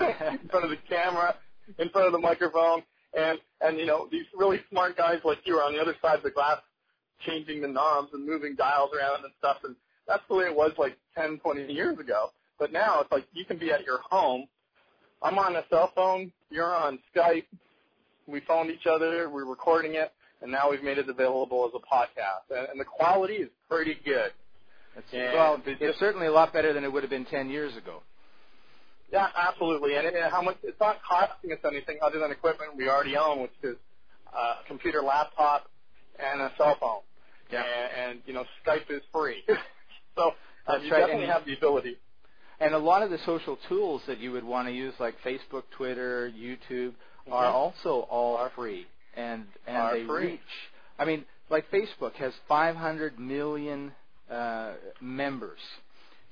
in 0.00 0.48
front 0.48 0.64
of 0.64 0.70
the 0.70 0.78
camera, 0.88 1.34
in 1.78 1.88
front 1.88 2.06
of 2.06 2.12
the 2.12 2.18
microphone, 2.18 2.82
and 3.16 3.38
and 3.62 3.78
you 3.78 3.86
know 3.86 4.08
these 4.10 4.26
really 4.36 4.60
smart 4.70 4.96
guys 4.96 5.20
like 5.24 5.38
you 5.44 5.56
are 5.56 5.64
on 5.64 5.72
the 5.72 5.80
other 5.80 5.96
side 6.02 6.18
of 6.18 6.22
the 6.22 6.30
glass, 6.30 6.58
changing 7.26 7.62
the 7.62 7.68
knobs 7.68 8.08
and 8.12 8.26
moving 8.26 8.54
dials 8.54 8.90
around 8.94 9.24
and 9.24 9.32
stuff. 9.38 9.58
And 9.64 9.76
that's 10.08 10.22
the 10.28 10.34
way 10.34 10.44
it 10.44 10.54
was 10.54 10.72
like 10.78 10.96
10, 11.16 11.38
20 11.38 11.72
years 11.72 11.98
ago. 11.98 12.30
But 12.58 12.72
now 12.72 13.00
it's 13.00 13.12
like 13.12 13.24
you 13.32 13.44
can 13.44 13.58
be 13.58 13.70
at 13.70 13.84
your 13.84 14.00
home. 14.08 14.46
I'm 15.22 15.38
on 15.38 15.56
a 15.56 15.64
cell 15.70 15.92
phone. 15.94 16.32
You're 16.50 16.74
on 16.74 16.98
Skype. 17.14 17.44
We 18.26 18.40
phoned 18.40 18.70
each 18.70 18.86
other. 18.86 19.28
We're 19.30 19.44
recording 19.44 19.94
it, 19.94 20.12
and 20.42 20.50
now 20.50 20.70
we've 20.70 20.82
made 20.82 20.98
it 20.98 21.08
available 21.08 21.68
as 21.68 21.72
a 21.74 21.94
podcast. 21.94 22.56
And, 22.56 22.68
and 22.70 22.80
the 22.80 22.84
quality 22.84 23.34
is 23.34 23.50
pretty 23.68 23.96
good. 24.04 24.32
That's, 24.94 25.06
well, 25.12 25.60
it's 25.66 25.98
certainly 25.98 26.26
a 26.26 26.32
lot 26.32 26.52
better 26.52 26.72
than 26.72 26.82
it 26.82 26.92
would 26.92 27.02
have 27.02 27.10
been 27.10 27.26
10 27.26 27.50
years 27.50 27.76
ago. 27.76 28.02
Yeah, 29.12 29.26
absolutely. 29.36 29.94
And, 29.94 30.06
and 30.06 30.32
how 30.32 30.42
much 30.42 30.56
it's 30.62 30.80
not 30.80 30.96
costing 31.08 31.52
us 31.52 31.58
anything 31.64 31.98
other 32.02 32.18
than 32.18 32.30
equipment 32.30 32.76
we 32.76 32.88
already 32.88 33.16
own, 33.16 33.42
which 33.42 33.52
is 33.62 33.76
uh, 34.34 34.54
a 34.64 34.66
computer, 34.66 35.02
laptop, 35.02 35.70
and 36.18 36.40
a 36.40 36.50
cell 36.56 36.76
phone. 36.80 37.00
Yeah. 37.52 37.62
And, 37.62 38.10
and 38.10 38.22
you 38.26 38.34
know, 38.34 38.44
Skype 38.66 38.90
is 38.90 39.02
free. 39.12 39.44
so 40.16 40.32
uh, 40.66 40.78
you 40.78 40.90
right. 40.90 41.00
definitely 41.00 41.24
and, 41.24 41.32
have 41.32 41.44
the 41.44 41.54
ability. 41.54 41.96
And 42.58 42.74
a 42.74 42.78
lot 42.78 43.02
of 43.02 43.10
the 43.10 43.18
social 43.26 43.58
tools 43.68 44.02
that 44.06 44.18
you 44.18 44.32
would 44.32 44.44
want 44.44 44.68
to 44.68 44.72
use, 44.72 44.94
like 44.98 45.14
Facebook, 45.24 45.64
Twitter, 45.76 46.32
YouTube, 46.36 46.90
mm-hmm. 46.90 47.32
are 47.32 47.46
also 47.46 48.06
all 48.10 48.36
are 48.36 48.50
free, 48.54 48.86
and 49.14 49.44
and 49.66 49.76
are 49.76 49.98
they 49.98 50.06
free. 50.06 50.26
reach. 50.26 50.40
I 50.98 51.04
mean, 51.04 51.24
like 51.50 51.70
Facebook 51.70 52.14
has 52.14 52.32
500 52.48 53.18
million 53.18 53.92
uh, 54.30 54.72
members. 55.00 55.58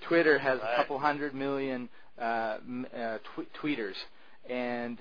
Twitter 0.09 0.39
has 0.39 0.61
right. 0.61 0.73
a 0.73 0.77
couple 0.77 0.99
hundred 0.99 1.35
million 1.35 1.89
uh, 2.19 2.23
uh, 2.23 3.19
tw- 3.19 3.63
tweeters, 3.63 3.95
and 4.49 4.99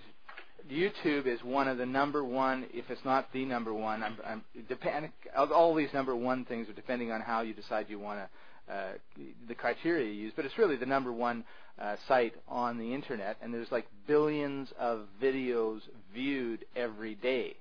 YouTube 0.72 1.28
is 1.28 1.44
one 1.44 1.68
of 1.68 1.78
the 1.78 1.86
number 1.86 2.24
one, 2.24 2.66
if 2.74 2.90
it's 2.90 3.04
not 3.04 3.28
the 3.34 3.46
number 3.46 3.74
one. 3.74 4.04
I'm, 4.04 4.18
I'm 4.26 4.44
depend, 4.70 5.10
all 5.36 5.76
these 5.76 5.90
number 5.94 6.16
one 6.16 6.46
things 6.46 6.70
are 6.70 6.74
depending 6.74 7.12
on 7.12 7.22
how 7.22 7.42
you 7.42 7.54
decide 7.54 7.88
you 7.90 8.00
want 8.00 8.20
to, 8.20 8.30
uh, 8.72 8.94
the 9.48 9.56
criteria 9.56 10.06
you 10.06 10.24
use. 10.24 10.34
But 10.36 10.46
it's 10.46 10.58
really 10.58 10.76
the 10.76 10.86
number 10.86 11.12
one 11.12 11.44
uh, 11.80 11.96
site 12.08 12.34
on 12.48 12.78
the 12.78 12.94
internet, 12.94 13.38
and 13.42 13.54
there's 13.54 13.72
like 13.72 13.88
billions 14.08 14.70
of 14.80 15.08
videos 15.22 15.82
viewed 16.14 16.66
every 16.76 17.16
day. 17.16 17.56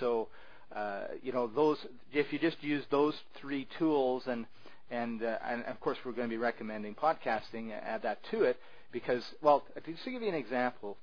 So, 0.00 0.28
uh, 0.74 1.04
you 1.22 1.32
know, 1.32 1.46
those 1.46 1.78
if 2.12 2.32
you 2.32 2.38
just 2.38 2.62
use 2.62 2.84
those 2.90 3.14
three 3.40 3.68
tools, 3.78 4.24
and 4.26 4.46
and 4.90 5.22
uh, 5.22 5.38
and 5.44 5.64
of 5.64 5.80
course 5.80 5.98
we're 6.04 6.12
going 6.12 6.28
to 6.28 6.34
be 6.34 6.38
recommending 6.38 6.94
podcasting, 6.94 7.72
add 7.72 8.02
that 8.02 8.18
to 8.30 8.42
it 8.42 8.58
because, 8.92 9.22
well, 9.40 9.64
just 9.86 10.04
to 10.04 10.10
give 10.10 10.22
you 10.22 10.28
an 10.28 10.34
example, 10.34 10.96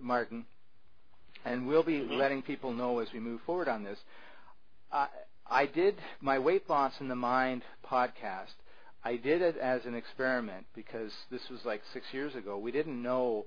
Martin 0.00 0.44
and 1.44 1.66
we'll 1.66 1.82
be 1.82 2.00
mm-hmm. 2.00 2.14
letting 2.14 2.42
people 2.42 2.72
know 2.72 2.98
as 2.98 3.12
we 3.12 3.20
move 3.20 3.40
forward 3.44 3.68
on 3.68 3.84
this. 3.84 3.98
I, 4.90 5.08
I 5.48 5.66
did 5.66 5.96
my 6.20 6.38
Weight 6.38 6.68
Loss 6.68 6.94
in 7.00 7.08
the 7.08 7.16
Mind 7.16 7.62
podcast. 7.88 8.54
I 9.04 9.16
did 9.16 9.42
it 9.42 9.56
as 9.58 9.84
an 9.84 9.94
experiment 9.94 10.64
because 10.74 11.12
this 11.30 11.42
was 11.50 11.60
like 11.64 11.82
six 11.92 12.06
years 12.12 12.34
ago. 12.34 12.56
We 12.56 12.72
didn't 12.72 13.02
know, 13.02 13.44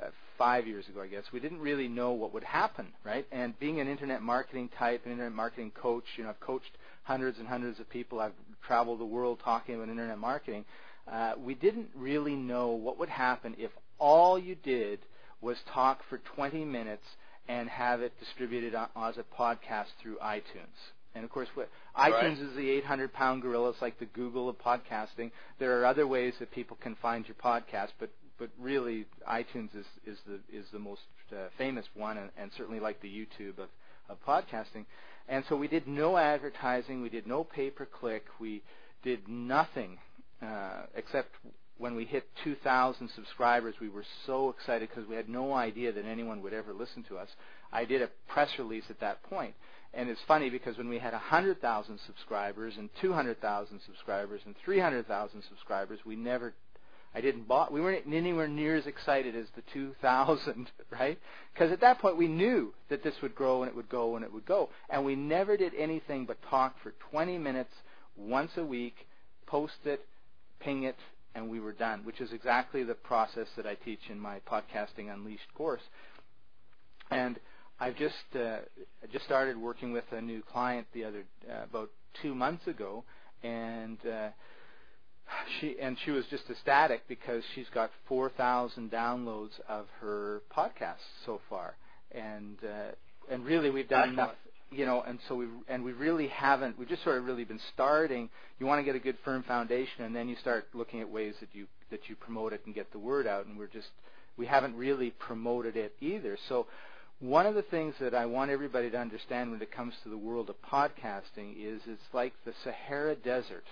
uh, 0.00 0.06
five 0.38 0.66
years 0.66 0.88
ago, 0.88 1.02
I 1.02 1.08
guess, 1.08 1.24
we 1.32 1.40
didn't 1.40 1.60
really 1.60 1.88
know 1.88 2.12
what 2.12 2.32
would 2.32 2.42
happen, 2.42 2.88
right? 3.04 3.26
And 3.30 3.58
being 3.58 3.80
an 3.80 3.88
internet 3.88 4.22
marketing 4.22 4.70
type, 4.78 5.04
an 5.04 5.12
internet 5.12 5.34
marketing 5.34 5.72
coach, 5.72 6.04
you 6.16 6.24
know, 6.24 6.30
I've 6.30 6.40
coached 6.40 6.78
hundreds 7.02 7.38
and 7.38 7.46
hundreds 7.46 7.78
of 7.80 7.88
people. 7.90 8.18
I've 8.18 8.32
traveled 8.66 8.98
the 8.98 9.04
world 9.04 9.40
talking 9.44 9.74
about 9.74 9.90
internet 9.90 10.18
marketing. 10.18 10.64
Uh, 11.06 11.34
we 11.38 11.54
didn't 11.54 11.90
really 11.94 12.34
know 12.34 12.68
what 12.70 12.98
would 12.98 13.10
happen 13.10 13.54
if 13.58 13.70
all 13.98 14.38
you 14.38 14.54
did 14.54 15.00
was 15.42 15.58
talk 15.72 16.00
for 16.08 16.18
20 16.34 16.64
minutes 16.64 17.04
and 17.46 17.68
have 17.68 18.00
it 18.00 18.18
distributed 18.18 18.74
as 18.74 19.18
a 19.18 19.24
podcast 19.38 19.88
through 20.02 20.16
iTunes. 20.16 20.93
And 21.14 21.24
of 21.24 21.30
course, 21.30 21.48
what, 21.54 21.68
iTunes 21.96 22.42
is 22.42 22.56
the 22.56 22.82
800-pound 22.82 23.42
gorilla. 23.42 23.70
It's 23.70 23.82
like 23.82 23.98
the 23.98 24.06
Google 24.06 24.48
of 24.48 24.58
podcasting. 24.58 25.30
There 25.58 25.80
are 25.80 25.86
other 25.86 26.06
ways 26.06 26.34
that 26.40 26.50
people 26.50 26.76
can 26.80 26.96
find 26.96 27.26
your 27.26 27.36
podcast, 27.36 27.90
but 27.98 28.10
but 28.36 28.50
really, 28.58 29.06
iTunes 29.30 29.68
is 29.76 29.86
is 30.04 30.18
the 30.26 30.40
is 30.52 30.66
the 30.72 30.78
most 30.80 31.02
uh, 31.30 31.46
famous 31.56 31.86
one, 31.94 32.18
and, 32.18 32.30
and 32.36 32.50
certainly 32.56 32.80
like 32.80 33.00
the 33.00 33.08
YouTube 33.08 33.58
of 33.58 33.68
of 34.08 34.18
podcasting. 34.26 34.86
And 35.28 35.44
so 35.48 35.56
we 35.56 35.68
did 35.68 35.86
no 35.86 36.16
advertising. 36.16 37.00
We 37.00 37.08
did 37.08 37.26
no 37.26 37.44
pay 37.44 37.70
per 37.70 37.86
click. 37.86 38.26
We 38.40 38.62
did 39.02 39.28
nothing 39.28 39.98
uh, 40.42 40.82
except 40.94 41.30
when 41.84 41.96
we 41.96 42.06
hit 42.06 42.26
2,000 42.44 43.10
subscribers, 43.14 43.74
we 43.78 43.90
were 43.90 44.06
so 44.24 44.48
excited 44.48 44.88
because 44.88 45.06
we 45.06 45.16
had 45.16 45.28
no 45.28 45.52
idea 45.52 45.92
that 45.92 46.06
anyone 46.06 46.40
would 46.40 46.54
ever 46.54 46.72
listen 46.72 47.02
to 47.02 47.18
us. 47.18 47.28
I 47.70 47.84
did 47.84 48.00
a 48.00 48.08
press 48.26 48.48
release 48.58 48.84
at 48.88 49.00
that 49.00 49.22
point. 49.24 49.54
And 49.92 50.08
it's 50.08 50.20
funny 50.26 50.48
because 50.48 50.78
when 50.78 50.88
we 50.88 50.98
had 50.98 51.12
100,000 51.12 52.00
subscribers 52.06 52.72
and 52.78 52.88
200,000 53.02 53.80
subscribers 53.84 54.40
and 54.46 54.54
300,000 54.64 55.42
subscribers, 55.46 55.98
we 56.06 56.16
never, 56.16 56.54
I 57.14 57.20
didn't 57.20 57.46
bought, 57.46 57.70
we 57.70 57.82
weren't 57.82 58.06
anywhere 58.10 58.48
near 58.48 58.76
as 58.76 58.86
excited 58.86 59.36
as 59.36 59.48
the 59.54 59.62
2,000, 59.74 60.70
right? 60.90 61.18
Because 61.52 61.70
at 61.70 61.82
that 61.82 61.98
point 61.98 62.16
we 62.16 62.28
knew 62.28 62.72
that 62.88 63.04
this 63.04 63.20
would 63.20 63.34
grow 63.34 63.62
and 63.62 63.68
it 63.68 63.76
would 63.76 63.90
go 63.90 64.16
and 64.16 64.24
it 64.24 64.32
would 64.32 64.46
go. 64.46 64.70
And 64.88 65.04
we 65.04 65.16
never 65.16 65.58
did 65.58 65.74
anything 65.74 66.24
but 66.24 66.38
talk 66.48 66.76
for 66.82 66.94
20 67.10 67.36
minutes 67.36 67.74
once 68.16 68.52
a 68.56 68.64
week, 68.64 69.06
post 69.44 69.74
it, 69.84 70.00
ping 70.60 70.84
it, 70.84 70.96
and 71.34 71.48
we 71.48 71.60
were 71.60 71.72
done, 71.72 72.04
which 72.04 72.20
is 72.20 72.32
exactly 72.32 72.84
the 72.84 72.94
process 72.94 73.46
that 73.56 73.66
I 73.66 73.74
teach 73.74 74.00
in 74.10 74.18
my 74.18 74.40
Podcasting 74.50 75.12
Unleashed 75.12 75.52
course. 75.54 75.82
And 77.10 77.38
I've 77.80 77.96
just 77.96 78.14
uh, 78.34 78.58
just 79.12 79.24
started 79.24 79.56
working 79.56 79.92
with 79.92 80.04
a 80.12 80.20
new 80.20 80.42
client 80.42 80.86
the 80.94 81.04
other 81.04 81.24
uh, 81.50 81.64
about 81.64 81.90
two 82.22 82.34
months 82.34 82.66
ago, 82.66 83.04
and 83.42 83.98
uh, 84.06 84.28
she 85.60 85.76
and 85.80 85.96
she 86.04 86.10
was 86.12 86.24
just 86.30 86.44
ecstatic 86.48 87.06
because 87.08 87.42
she's 87.54 87.68
got 87.74 87.90
4,000 88.08 88.90
downloads 88.90 89.58
of 89.68 89.86
her 90.00 90.42
podcast 90.56 91.02
so 91.26 91.40
far, 91.50 91.76
and 92.12 92.56
uh, 92.62 92.92
and 93.30 93.44
really 93.44 93.70
we've 93.70 93.88
done 93.88 94.10
Excellent. 94.10 94.18
enough 94.18 94.34
you 94.70 94.86
know, 94.86 95.02
and 95.02 95.18
so 95.28 95.34
we 95.34 95.46
and 95.68 95.84
we 95.84 95.92
really 95.92 96.28
haven't. 96.28 96.78
We've 96.78 96.88
just 96.88 97.04
sort 97.04 97.18
of 97.18 97.24
really 97.24 97.44
been 97.44 97.60
starting. 97.72 98.28
You 98.58 98.66
want 98.66 98.80
to 98.80 98.84
get 98.84 98.96
a 98.96 99.00
good 99.00 99.16
firm 99.24 99.42
foundation, 99.44 100.04
and 100.04 100.14
then 100.14 100.28
you 100.28 100.36
start 100.36 100.66
looking 100.74 101.00
at 101.00 101.08
ways 101.08 101.34
that 101.40 101.50
you 101.52 101.66
that 101.90 102.08
you 102.08 102.16
promote 102.16 102.52
it 102.52 102.62
and 102.66 102.74
get 102.74 102.90
the 102.92 102.98
word 102.98 103.26
out. 103.26 103.46
And 103.46 103.56
we're 103.56 103.66
just 103.66 103.88
we 104.36 104.46
haven't 104.46 104.76
really 104.76 105.10
promoted 105.10 105.76
it 105.76 105.94
either. 106.00 106.36
So 106.48 106.66
one 107.20 107.46
of 107.46 107.54
the 107.54 107.62
things 107.62 107.94
that 108.00 108.14
I 108.14 108.26
want 108.26 108.50
everybody 108.50 108.90
to 108.90 108.98
understand 108.98 109.50
when 109.50 109.62
it 109.62 109.70
comes 109.70 109.94
to 110.02 110.08
the 110.08 110.16
world 110.18 110.50
of 110.50 110.56
podcasting 110.62 111.54
is 111.58 111.80
it's 111.86 112.02
like 112.12 112.32
the 112.44 112.52
Sahara 112.64 113.14
Desert. 113.14 113.64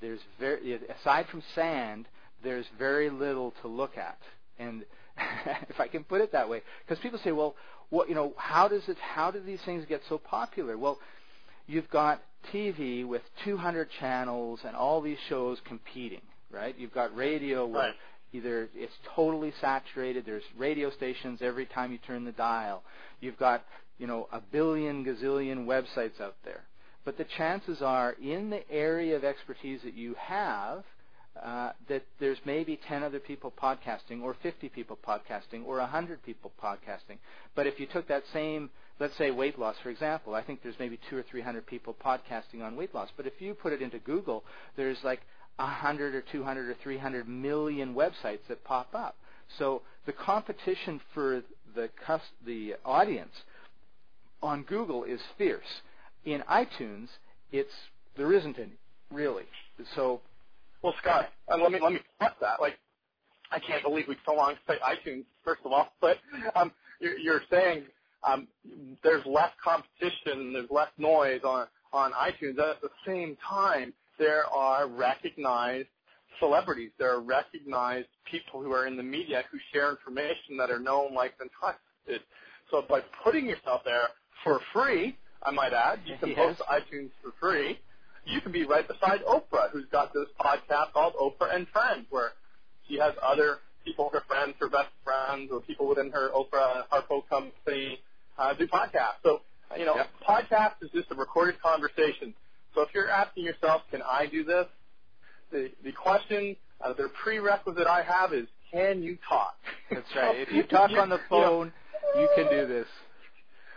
There's 0.00 0.20
very 0.38 0.78
aside 1.00 1.26
from 1.30 1.42
sand, 1.54 2.06
there's 2.42 2.66
very 2.78 3.10
little 3.10 3.54
to 3.62 3.68
look 3.68 3.96
at, 3.96 4.18
and 4.58 4.84
if 5.68 5.80
I 5.80 5.88
can 5.88 6.04
put 6.04 6.20
it 6.20 6.32
that 6.32 6.48
way, 6.48 6.62
because 6.86 7.02
people 7.02 7.18
say, 7.22 7.32
well, 7.32 7.54
what 7.90 8.08
you 8.08 8.14
know, 8.14 8.34
how 8.36 8.68
does 8.68 8.82
it? 8.88 8.96
How 8.98 9.30
do 9.30 9.40
these 9.40 9.60
things 9.64 9.84
get 9.88 10.02
so 10.08 10.18
popular? 10.18 10.76
Well, 10.76 10.98
you've 11.66 11.88
got 11.90 12.22
TV 12.52 13.06
with 13.06 13.22
200 13.44 13.88
channels 14.00 14.60
and 14.64 14.76
all 14.76 15.00
these 15.00 15.18
shows 15.28 15.58
competing, 15.66 16.22
right? 16.50 16.74
You've 16.78 16.94
got 16.94 17.14
radio 17.16 17.66
where 17.66 17.88
right. 17.88 17.94
either 18.32 18.68
it's 18.74 18.92
totally 19.14 19.52
saturated. 19.60 20.24
There's 20.26 20.44
radio 20.56 20.90
stations 20.90 21.40
every 21.42 21.66
time 21.66 21.92
you 21.92 21.98
turn 21.98 22.24
the 22.24 22.32
dial. 22.32 22.82
You've 23.20 23.38
got 23.38 23.64
you 23.98 24.06
know 24.06 24.28
a 24.32 24.40
billion 24.40 25.04
gazillion 25.04 25.66
websites 25.66 26.20
out 26.20 26.36
there. 26.44 26.62
But 27.04 27.18
the 27.18 27.26
chances 27.38 27.82
are, 27.82 28.16
in 28.20 28.50
the 28.50 28.68
area 28.68 29.14
of 29.14 29.22
expertise 29.22 29.80
that 29.84 29.94
you 29.94 30.16
have, 30.18 30.82
uh, 31.44 31.72
that 31.88 32.02
there's 32.18 32.38
maybe 32.44 32.78
10 32.88 33.02
other 33.02 33.20
people 33.20 33.52
podcasting, 33.60 34.22
or 34.22 34.34
50 34.42 34.68
people 34.68 34.98
podcasting, 35.06 35.64
or 35.66 35.78
100 35.78 36.22
people 36.22 36.52
podcasting. 36.62 37.18
But 37.54 37.66
if 37.66 37.78
you 37.78 37.86
took 37.86 38.08
that 38.08 38.22
same, 38.32 38.70
let's 39.00 39.16
say 39.16 39.30
weight 39.30 39.58
loss, 39.58 39.76
for 39.82 39.90
example, 39.90 40.34
I 40.34 40.42
think 40.42 40.62
there's 40.62 40.78
maybe 40.78 40.98
two 41.08 41.16
or 41.16 41.22
300 41.22 41.66
people 41.66 41.94
podcasting 42.04 42.62
on 42.62 42.76
weight 42.76 42.94
loss. 42.94 43.08
But 43.16 43.26
if 43.26 43.40
you 43.40 43.54
put 43.54 43.72
it 43.72 43.82
into 43.82 43.98
Google, 43.98 44.44
there's 44.76 44.98
like 45.04 45.20
100 45.56 46.14
or 46.14 46.22
200 46.22 46.68
or 46.70 46.76
300 46.82 47.28
million 47.28 47.94
websites 47.94 48.46
that 48.48 48.64
pop 48.64 48.94
up. 48.94 49.16
So 49.58 49.82
the 50.06 50.12
competition 50.12 51.00
for 51.14 51.42
the 51.74 51.90
the 52.44 52.74
audience 52.84 53.34
on 54.42 54.62
Google 54.62 55.04
is 55.04 55.20
fierce. 55.38 55.82
In 56.24 56.42
iTunes, 56.50 57.08
it's 57.52 57.72
there 58.16 58.32
isn't 58.32 58.58
any 58.58 58.78
really. 59.10 59.44
So, 59.94 60.20
well, 60.86 60.94
Scott, 61.02 61.30
and 61.48 61.60
let 61.60 61.72
me 61.72 61.80
let 61.82 61.92
me 61.92 61.98
press 62.16 62.30
that. 62.40 62.60
Like, 62.60 62.78
I 63.50 63.58
can't 63.58 63.82
believe 63.82 64.06
we 64.06 64.16
so 64.24 64.34
long 64.34 64.54
say 64.68 64.74
iTunes 64.78 65.24
first 65.44 65.62
of 65.64 65.72
all, 65.72 65.88
but 66.00 66.18
um, 66.54 66.70
you're, 67.00 67.18
you're 67.18 67.42
saying 67.50 67.82
um, 68.22 68.46
there's 69.02 69.26
less 69.26 69.50
competition, 69.62 70.52
there's 70.52 70.70
less 70.70 70.90
noise 70.96 71.40
on 71.42 71.66
on 71.92 72.12
iTunes. 72.12 72.56
At 72.60 72.80
the 72.82 72.90
same 73.04 73.36
time, 73.44 73.92
there 74.16 74.46
are 74.46 74.86
recognized 74.86 75.88
celebrities. 76.38 76.92
There 77.00 77.12
are 77.12 77.20
recognized 77.20 78.06
people 78.30 78.62
who 78.62 78.72
are 78.72 78.86
in 78.86 78.96
the 78.96 79.02
media 79.02 79.42
who 79.50 79.58
share 79.72 79.90
information 79.90 80.56
that 80.58 80.70
are 80.70 80.78
known, 80.78 81.14
liked, 81.14 81.40
and 81.40 81.50
trusted. 81.58 82.24
So 82.70 82.84
by 82.88 83.00
putting 83.24 83.46
yourself 83.46 83.80
there 83.84 84.06
for 84.44 84.60
free, 84.72 85.16
I 85.42 85.50
might 85.50 85.72
add, 85.72 85.98
you 86.06 86.16
can 86.20 86.28
yes. 86.28 86.38
post 86.38 86.58
to 86.58 86.64
iTunes 86.64 87.10
for 87.20 87.32
free. 87.40 87.80
You 88.26 88.40
can 88.40 88.52
be 88.52 88.64
right 88.64 88.86
beside 88.86 89.20
Oprah, 89.24 89.70
who's 89.72 89.86
got 89.92 90.12
this 90.12 90.26
podcast 90.40 90.92
called 90.92 91.14
Oprah 91.14 91.54
and 91.54 91.66
Friends, 91.68 92.06
where 92.10 92.32
she 92.88 92.98
has 92.98 93.14
other 93.22 93.58
people, 93.84 94.10
her 94.12 94.22
friends, 94.26 94.54
her 94.60 94.68
best 94.68 94.88
friends, 95.04 95.50
or 95.52 95.60
people 95.60 95.88
within 95.88 96.10
her 96.10 96.30
Oprah 96.30 96.82
Harpo 96.92 97.26
company 97.28 98.00
uh, 98.36 98.52
do 98.54 98.66
podcasts. 98.66 99.22
So, 99.22 99.42
you 99.78 99.86
know, 99.86 99.94
yep. 99.94 100.08
podcast 100.28 100.74
is 100.82 100.90
just 100.92 101.10
a 101.12 101.14
recorded 101.14 101.60
conversation. 101.62 102.34
So 102.74 102.82
if 102.82 102.88
you're 102.94 103.08
asking 103.08 103.44
yourself, 103.44 103.82
can 103.90 104.02
I 104.02 104.26
do 104.26 104.44
this? 104.44 104.66
The, 105.52 105.70
the 105.84 105.92
question, 105.92 106.56
uh, 106.80 106.92
the 106.92 107.08
prerequisite 107.22 107.86
I 107.86 108.02
have 108.02 108.34
is, 108.34 108.46
can 108.72 109.02
you 109.02 109.18
talk? 109.28 109.54
That's 109.90 110.04
right. 110.16 110.36
If 110.48 110.52
you 110.52 110.64
talk 110.64 110.90
on 110.90 111.08
the 111.08 111.20
phone, 111.30 111.72
you, 112.14 112.20
know, 112.20 112.22
you 112.22 112.28
can 112.34 112.50
do 112.50 112.66
this. 112.66 112.86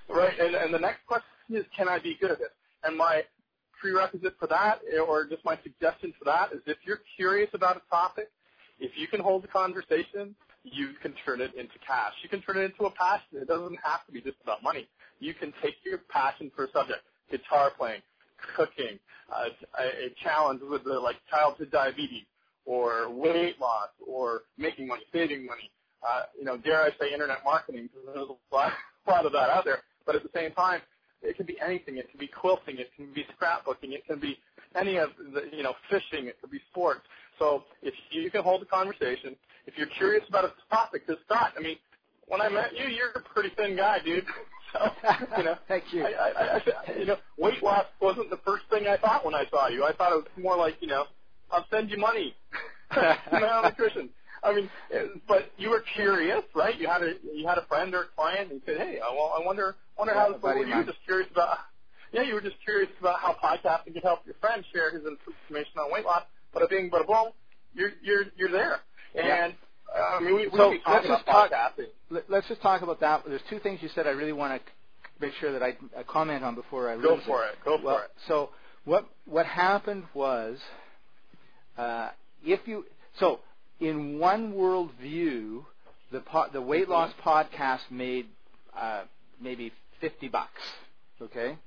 Right. 0.09 0.37
And, 0.39 0.55
and 0.55 0.73
the 0.73 0.79
next 0.79 1.05
question 1.05 1.27
is, 1.51 1.65
can 1.77 1.87
I 1.87 1.99
be 1.99 2.17
good 2.19 2.31
at 2.31 2.39
this? 2.39 2.49
And 2.83 2.97
my 2.97 3.21
prerequisite 3.79 4.35
for 4.39 4.47
that, 4.47 4.81
or 5.07 5.25
just 5.25 5.43
my 5.45 5.57
suggestion 5.63 6.13
for 6.17 6.25
that, 6.25 6.51
is 6.53 6.61
if 6.65 6.77
you're 6.85 7.01
curious 7.15 7.49
about 7.53 7.77
a 7.77 7.81
topic, 7.89 8.29
if 8.79 8.91
you 8.95 9.07
can 9.07 9.19
hold 9.19 9.43
a 9.43 9.47
conversation, 9.47 10.35
you 10.63 10.89
can 11.01 11.13
turn 11.25 11.41
it 11.41 11.53
into 11.55 11.77
cash. 11.85 12.13
You 12.21 12.29
can 12.29 12.41
turn 12.41 12.57
it 12.57 12.65
into 12.65 12.85
a 12.85 12.91
passion. 12.91 13.39
It 13.41 13.47
doesn't 13.47 13.77
have 13.83 14.05
to 14.05 14.11
be 14.11 14.21
just 14.21 14.37
about 14.43 14.61
money. 14.61 14.87
You 15.19 15.33
can 15.33 15.53
take 15.63 15.75
your 15.85 15.99
passion 16.09 16.51
for 16.55 16.65
a 16.65 16.71
subject, 16.71 17.01
guitar 17.31 17.71
playing, 17.77 18.01
cooking, 18.55 18.99
uh, 19.31 19.49
a, 19.79 19.83
a 19.83 20.15
challenge 20.23 20.61
with 20.61 20.83
the, 20.83 20.99
like 20.99 21.15
childhood 21.29 21.71
diabetes, 21.71 22.25
or 22.65 23.09
weight 23.09 23.59
loss, 23.59 23.89
or 24.05 24.43
making 24.57 24.87
money, 24.87 25.03
saving 25.13 25.45
money. 25.45 25.71
Uh, 26.01 26.23
you 26.37 26.45
know, 26.45 26.55
dare 26.57 26.83
I 26.83 26.89
say 26.99 27.11
internet 27.11 27.39
marketing, 27.43 27.89
because 27.91 28.13
there's 28.13 28.27
a 28.29 28.55
lot, 28.55 28.71
a 29.07 29.11
lot 29.11 29.25
of 29.25 29.31
that 29.33 29.49
out 29.49 29.65
there. 29.65 29.79
But 30.05 30.15
at 30.15 30.23
the 30.23 30.29
same 30.33 30.51
time, 30.51 30.81
it 31.21 31.35
can 31.37 31.45
be 31.45 31.57
anything. 31.65 31.97
It 31.97 32.09
can 32.09 32.19
be 32.19 32.27
quilting. 32.27 32.77
It 32.77 32.89
can 32.95 33.13
be 33.13 33.25
scrapbooking. 33.35 33.93
It 33.93 34.05
can 34.05 34.19
be 34.19 34.37
any 34.75 34.97
of 34.97 35.09
the, 35.33 35.43
you 35.55 35.63
know, 35.63 35.73
fishing. 35.89 36.27
It 36.27 36.39
could 36.41 36.51
be 36.51 36.61
sports. 36.71 37.01
So 37.37 37.63
if 37.81 37.93
you 38.11 38.29
can 38.31 38.43
hold 38.43 38.61
a 38.61 38.65
conversation, 38.65 39.35
if 39.65 39.77
you're 39.77 39.87
curious 39.87 40.23
about 40.27 40.45
a 40.45 40.53
topic, 40.69 41.07
just 41.07 41.19
Scott, 41.25 41.53
I 41.57 41.61
mean, 41.61 41.77
when 42.27 42.41
I 42.41 42.49
met 42.49 42.77
you, 42.77 42.85
you're 42.85 43.11
a 43.15 43.21
pretty 43.21 43.49
thin 43.55 43.75
guy, 43.75 43.99
dude. 44.03 44.25
So, 44.71 44.79
you 45.39 45.43
know, 45.45 45.55
thank 45.67 45.85
you. 45.91 46.05
I, 46.05 46.29
I, 46.29 46.57
I, 46.57 46.99
you 46.99 47.05
know, 47.05 47.17
weight 47.39 47.63
loss 47.63 47.85
wasn't 47.99 48.29
the 48.29 48.37
first 48.45 48.65
thing 48.69 48.85
I 48.85 48.97
thought 48.97 49.25
when 49.25 49.33
I 49.33 49.45
saw 49.49 49.67
you. 49.67 49.83
I 49.83 49.93
thought 49.93 50.11
it 50.11 50.17
was 50.17 50.27
more 50.37 50.55
like, 50.55 50.75
you 50.79 50.87
know, 50.87 51.05
I'll 51.51 51.65
send 51.71 51.89
you 51.89 51.97
money. 51.97 52.35
you 52.95 53.39
know, 53.39 53.61
nutrition. 53.63 54.09
I 54.43 54.53
mean, 54.53 54.69
but 55.27 55.51
you 55.57 55.69
were 55.71 55.83
curious, 55.95 56.43
right? 56.55 56.79
You 56.79 56.87
had 56.87 57.01
a 57.01 57.13
you 57.33 57.47
had 57.47 57.57
a 57.57 57.65
friend 57.65 57.93
or 57.93 58.03
a 58.03 58.07
client, 58.15 58.51
and 58.51 58.61
you 58.61 58.61
said, 58.65 58.77
"Hey, 58.77 58.99
I, 58.99 59.11
well, 59.13 59.33
I 59.35 59.45
wonder 59.45 59.75
wonder 59.99 60.13
yeah, 60.13 60.19
how 60.21 60.33
this 60.33 60.41
works." 60.41 60.59
You 60.67 60.75
were 60.75 60.83
just 60.83 61.03
curious 61.05 61.29
about, 61.31 61.57
yeah, 62.11 62.23
you 62.23 62.33
were 62.33 62.41
just 62.41 62.55
curious 62.63 62.89
about 62.99 63.19
how 63.19 63.35
podcasting 63.43 63.93
could 63.93 64.03
help 64.03 64.25
your 64.25 64.35
friend 64.41 64.63
share 64.73 64.89
his 64.91 65.03
information 65.05 65.73
on 65.77 65.91
weight 65.91 66.05
loss. 66.05 66.23
But 66.53 66.63
a 66.63 66.67
bing, 66.67 66.89
but 66.89 67.01
a 67.01 67.03
boom, 67.05 67.29
you're 67.75 67.91
you're 68.01 68.23
you're 68.37 68.51
there. 68.51 68.79
And 69.15 69.27
yeah. 69.27 69.51
uh, 69.95 70.17
I 70.17 70.19
mean, 70.21 70.35
we, 70.35 70.47
we 70.47 70.57
so 70.57 70.71
be 70.71 70.79
talking 70.79 70.93
let's 70.93 71.05
about 71.05 71.17
just 71.17 71.25
talk, 71.27 71.51
podcasting. 71.51 72.23
Let's 72.27 72.47
just 72.47 72.61
talk 72.61 72.81
about 72.81 72.99
that. 73.01 73.23
There's 73.27 73.41
two 73.49 73.59
things 73.59 73.79
you 73.81 73.89
said 73.93 74.07
I 74.07 74.11
really 74.11 74.33
want 74.33 74.59
to 74.59 74.71
make 75.19 75.33
sure 75.39 75.51
that 75.51 75.61
I, 75.61 75.77
I 75.97 76.03
comment 76.03 76.43
on 76.43 76.55
before 76.55 76.89
I 76.89 76.95
go 76.95 77.19
for 77.25 77.45
it. 77.45 77.55
Go 77.65 77.77
well, 77.83 77.97
for 77.97 78.03
it. 78.05 78.11
So 78.27 78.49
what 78.85 79.07
what 79.25 79.45
happened 79.45 80.05
was, 80.13 80.57
uh, 81.77 82.09
if 82.43 82.61
you 82.67 82.85
so 83.19 83.39
in 83.79 84.17
one 84.19 84.53
world 84.53 84.91
view, 84.99 85.65
the 86.11 86.21
po- 86.21 86.47
the 86.51 86.61
weight 86.61 86.83
Mm-hmm. 86.87 86.91
loss 86.93 87.13
podcast 87.23 87.91
made 87.91 88.27
uh, 88.75 89.03
maybe 89.41 89.71
fifty 89.99 90.27
bucks. 90.29 90.61
Okay. 91.21 91.57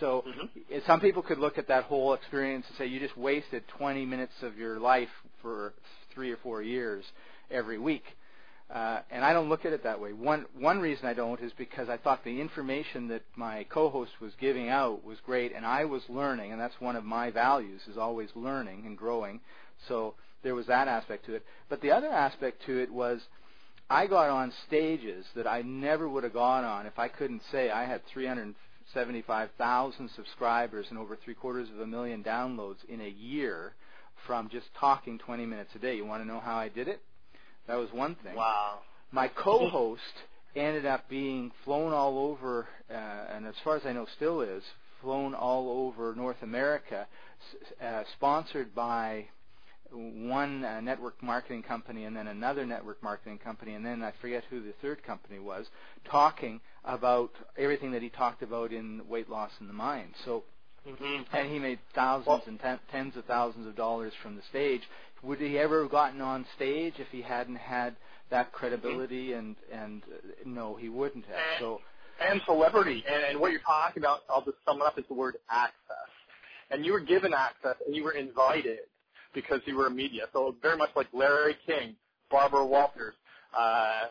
So 0.00 0.24
Mhm. 0.26 0.84
some 0.86 1.00
people 1.00 1.22
could 1.22 1.38
look 1.38 1.58
at 1.58 1.68
that 1.68 1.84
whole 1.84 2.14
experience 2.14 2.66
and 2.68 2.76
say 2.76 2.86
you 2.86 3.00
just 3.00 3.16
wasted 3.16 3.66
20 3.68 4.04
minutes 4.06 4.42
of 4.42 4.58
your 4.58 4.78
life 4.80 5.10
for 5.40 5.72
three 6.10 6.32
or 6.32 6.36
four 6.38 6.62
years 6.62 7.04
every 7.50 7.78
week. 7.78 8.04
Uh, 8.70 9.00
and 9.10 9.24
I 9.24 9.32
don't 9.32 9.48
look 9.48 9.64
at 9.64 9.72
it 9.72 9.82
that 9.84 9.98
way. 9.98 10.12
One 10.12 10.44
one 10.54 10.78
reason 10.80 11.06
I 11.06 11.14
don't 11.14 11.40
is 11.40 11.52
because 11.54 11.88
I 11.88 11.96
thought 11.96 12.22
the 12.24 12.40
information 12.40 13.08
that 13.08 13.22
my 13.34 13.64
co-host 13.64 14.20
was 14.20 14.34
giving 14.34 14.68
out 14.68 15.02
was 15.04 15.18
great, 15.20 15.54
and 15.54 15.64
I 15.64 15.86
was 15.86 16.02
learning, 16.10 16.52
and 16.52 16.60
that's 16.60 16.78
one 16.78 16.94
of 16.94 17.04
my 17.04 17.30
values 17.30 17.80
is 17.88 17.96
always 17.96 18.28
learning 18.34 18.84
and 18.84 18.98
growing. 18.98 19.40
So 19.88 20.14
there 20.42 20.54
was 20.54 20.66
that 20.66 20.86
aspect 20.86 21.24
to 21.26 21.34
it. 21.34 21.46
But 21.70 21.80
the 21.80 21.92
other 21.92 22.08
aspect 22.08 22.62
to 22.66 22.78
it 22.78 22.92
was 22.92 23.26
I 23.90 24.06
got 24.06 24.28
on 24.28 24.52
stages 24.66 25.24
that 25.34 25.46
I 25.46 25.62
never 25.62 26.08
would 26.08 26.24
have 26.24 26.34
gone 26.34 26.64
on 26.64 26.86
if 26.86 26.98
I 26.98 27.08
couldn't 27.08 27.42
say 27.50 27.70
I 27.70 27.86
had 27.86 28.02
375,000 28.12 30.10
subscribers 30.14 30.86
and 30.90 30.98
over 30.98 31.16
three 31.16 31.34
quarters 31.34 31.68
of 31.70 31.80
a 31.80 31.86
million 31.86 32.22
downloads 32.22 32.84
in 32.88 33.00
a 33.00 33.08
year 33.08 33.72
from 34.26 34.50
just 34.50 34.66
talking 34.78 35.18
20 35.18 35.46
minutes 35.46 35.70
a 35.74 35.78
day. 35.78 35.96
You 35.96 36.04
want 36.04 36.22
to 36.22 36.28
know 36.28 36.40
how 36.40 36.56
I 36.56 36.68
did 36.68 36.86
it? 36.88 37.00
That 37.66 37.76
was 37.76 37.90
one 37.92 38.14
thing. 38.22 38.34
Wow. 38.34 38.80
My 39.10 39.28
co-host 39.28 40.02
ended 40.54 40.84
up 40.84 41.08
being 41.08 41.50
flown 41.64 41.94
all 41.94 42.18
over, 42.18 42.66
uh, 42.90 42.94
and 43.34 43.46
as 43.46 43.54
far 43.64 43.76
as 43.76 43.86
I 43.86 43.92
know, 43.92 44.06
still 44.16 44.42
is 44.42 44.62
flown 45.00 45.34
all 45.34 45.86
over 45.86 46.14
North 46.14 46.42
America, 46.42 47.06
uh, 47.82 48.02
sponsored 48.16 48.74
by 48.74 49.26
one 49.92 50.64
uh, 50.64 50.80
network 50.80 51.22
marketing 51.22 51.62
company 51.62 52.04
and 52.04 52.16
then 52.16 52.28
another 52.28 52.66
network 52.66 53.02
marketing 53.02 53.38
company 53.38 53.74
and 53.74 53.84
then 53.84 54.02
I 54.02 54.12
forget 54.20 54.44
who 54.50 54.60
the 54.62 54.72
third 54.82 55.02
company 55.02 55.38
was 55.38 55.66
talking 56.10 56.60
about 56.84 57.30
everything 57.56 57.92
that 57.92 58.02
he 58.02 58.08
talked 58.08 58.42
about 58.42 58.72
in 58.72 59.02
weight 59.08 59.28
loss 59.28 59.50
in 59.60 59.66
the 59.66 59.72
mind. 59.72 60.14
So 60.24 60.44
Mm-hmm. 60.86 61.36
and 61.36 61.52
he 61.52 61.58
made 61.58 61.80
thousands 61.94 62.26
Well- 62.28 62.42
and 62.46 62.58
ten, 62.60 62.78
tens 62.90 63.16
of 63.16 63.24
thousands 63.26 63.66
of 63.66 63.76
dollars 63.76 64.12
from 64.22 64.36
the 64.36 64.42
stage. 64.48 64.80
Would 65.22 65.40
he 65.40 65.58
ever 65.58 65.82
have 65.82 65.90
gotten 65.90 66.20
on 66.20 66.46
stage 66.56 66.94
if 66.98 67.08
he 67.08 67.20
hadn't 67.20 67.56
had 67.56 67.96
that 68.30 68.52
credibility? 68.52 69.32
And 69.32 69.56
and 69.72 70.02
uh, 70.04 70.16
no, 70.46 70.76
he 70.76 70.88
wouldn't 70.88 71.26
have. 71.26 71.36
So 71.58 71.80
and 72.20 72.40
celebrity. 72.46 73.04
And, 73.06 73.24
and 73.24 73.40
what 73.40 73.50
you're 73.50 73.60
talking 73.60 74.02
about, 74.02 74.20
I'll 74.30 74.44
just 74.44 74.56
sum 74.64 74.80
it 74.80 74.84
up, 74.84 74.98
is 74.98 75.04
the 75.08 75.14
word 75.14 75.36
access. 75.50 75.74
And 76.70 76.86
you 76.86 76.92
were 76.92 77.00
given 77.00 77.34
access, 77.34 77.76
and 77.86 77.94
you 77.94 78.04
were 78.04 78.12
invited 78.12 78.78
because 79.34 79.60
you 79.66 79.76
were 79.76 79.86
a 79.86 79.90
media. 79.90 80.24
So 80.32 80.54
very 80.62 80.76
much 80.76 80.90
like 80.96 81.06
Larry 81.12 81.56
King, 81.66 81.94
Barbara 82.30 82.64
Walters, 82.66 83.14
uh, 83.58 84.06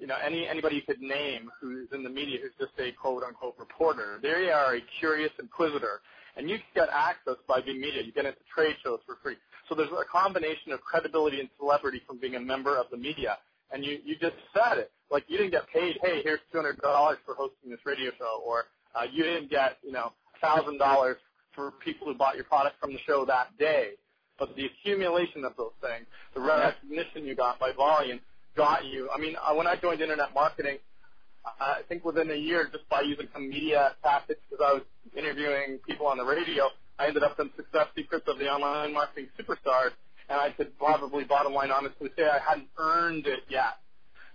you 0.00 0.06
know, 0.06 0.16
any 0.24 0.46
anybody 0.46 0.76
you 0.76 0.82
could 0.82 1.00
name 1.00 1.50
who's 1.60 1.88
in 1.92 2.02
the 2.02 2.10
media 2.10 2.38
who's 2.40 2.52
just 2.58 2.78
a 2.78 2.92
quote 2.92 3.22
unquote 3.22 3.56
reporter. 3.58 4.18
They 4.22 4.50
are 4.50 4.76
a 4.76 4.80
curious 5.00 5.32
inquisitor, 5.40 6.00
and 6.36 6.48
you 6.48 6.58
get 6.74 6.88
access 6.92 7.36
by 7.46 7.60
being 7.60 7.80
media. 7.80 8.02
You 8.02 8.12
get 8.12 8.26
into 8.26 8.38
trade 8.54 8.76
shows 8.84 9.00
for 9.06 9.16
free. 9.22 9.36
So 9.68 9.74
there's 9.74 9.90
a 9.90 10.04
combination 10.10 10.72
of 10.72 10.80
credibility 10.80 11.40
and 11.40 11.48
celebrity 11.58 12.00
from 12.06 12.18
being 12.18 12.36
a 12.36 12.40
member 12.40 12.78
of 12.78 12.86
the 12.90 12.96
media. 12.96 13.38
And 13.72 13.84
you 13.84 13.98
you 14.04 14.16
just 14.20 14.36
said 14.54 14.78
it. 14.78 14.92
Like 15.10 15.24
you 15.28 15.36
didn't 15.36 15.52
get 15.52 15.68
paid. 15.72 15.98
Hey, 16.02 16.22
here's 16.22 16.40
two 16.52 16.58
hundred 16.58 16.80
dollars 16.80 17.18
for 17.26 17.34
hosting 17.34 17.70
this 17.70 17.80
radio 17.84 18.10
show, 18.18 18.42
or 18.46 18.64
uh, 18.94 19.04
you 19.12 19.24
didn't 19.24 19.50
get 19.50 19.78
you 19.82 19.92
know 19.92 20.12
thousand 20.40 20.78
dollars 20.78 21.16
for 21.54 21.72
people 21.84 22.06
who 22.06 22.14
bought 22.14 22.36
your 22.36 22.44
product 22.44 22.76
from 22.80 22.92
the 22.92 22.98
show 23.06 23.24
that 23.24 23.56
day. 23.58 23.90
But 24.38 24.54
the 24.56 24.66
accumulation 24.66 25.44
of 25.44 25.56
those 25.56 25.72
things, 25.80 26.06
the 26.34 26.40
recognition 26.40 27.24
you 27.26 27.34
got 27.34 27.58
by 27.58 27.72
volume, 27.72 28.20
got 28.56 28.84
you. 28.84 29.08
I 29.14 29.18
mean, 29.18 29.36
uh, 29.36 29.54
when 29.54 29.66
I 29.66 29.76
joined 29.76 30.00
internet 30.00 30.32
marketing, 30.34 30.78
I 31.60 31.80
think 31.88 32.04
within 32.04 32.30
a 32.30 32.34
year, 32.34 32.68
just 32.70 32.88
by 32.88 33.00
using 33.00 33.26
some 33.32 33.48
media 33.48 33.92
tactics, 34.02 34.40
because 34.48 34.64
I 34.64 34.72
was 34.74 34.82
interviewing 35.16 35.78
people 35.86 36.06
on 36.06 36.18
the 36.18 36.24
radio, 36.24 36.68
I 36.98 37.06
ended 37.06 37.22
up 37.22 37.38
in 37.40 37.50
Success 37.56 37.86
Secrets 37.96 38.26
of 38.28 38.38
the 38.38 38.48
Online 38.48 38.92
Marketing 38.92 39.28
Superstars, 39.38 39.92
and 40.28 40.38
I 40.38 40.50
could 40.50 40.76
probably, 40.78 41.24
bottom 41.24 41.54
line, 41.54 41.70
honestly 41.70 42.10
say 42.16 42.24
I 42.24 42.38
hadn't 42.38 42.68
earned 42.78 43.26
it 43.26 43.40
yet. 43.48 43.78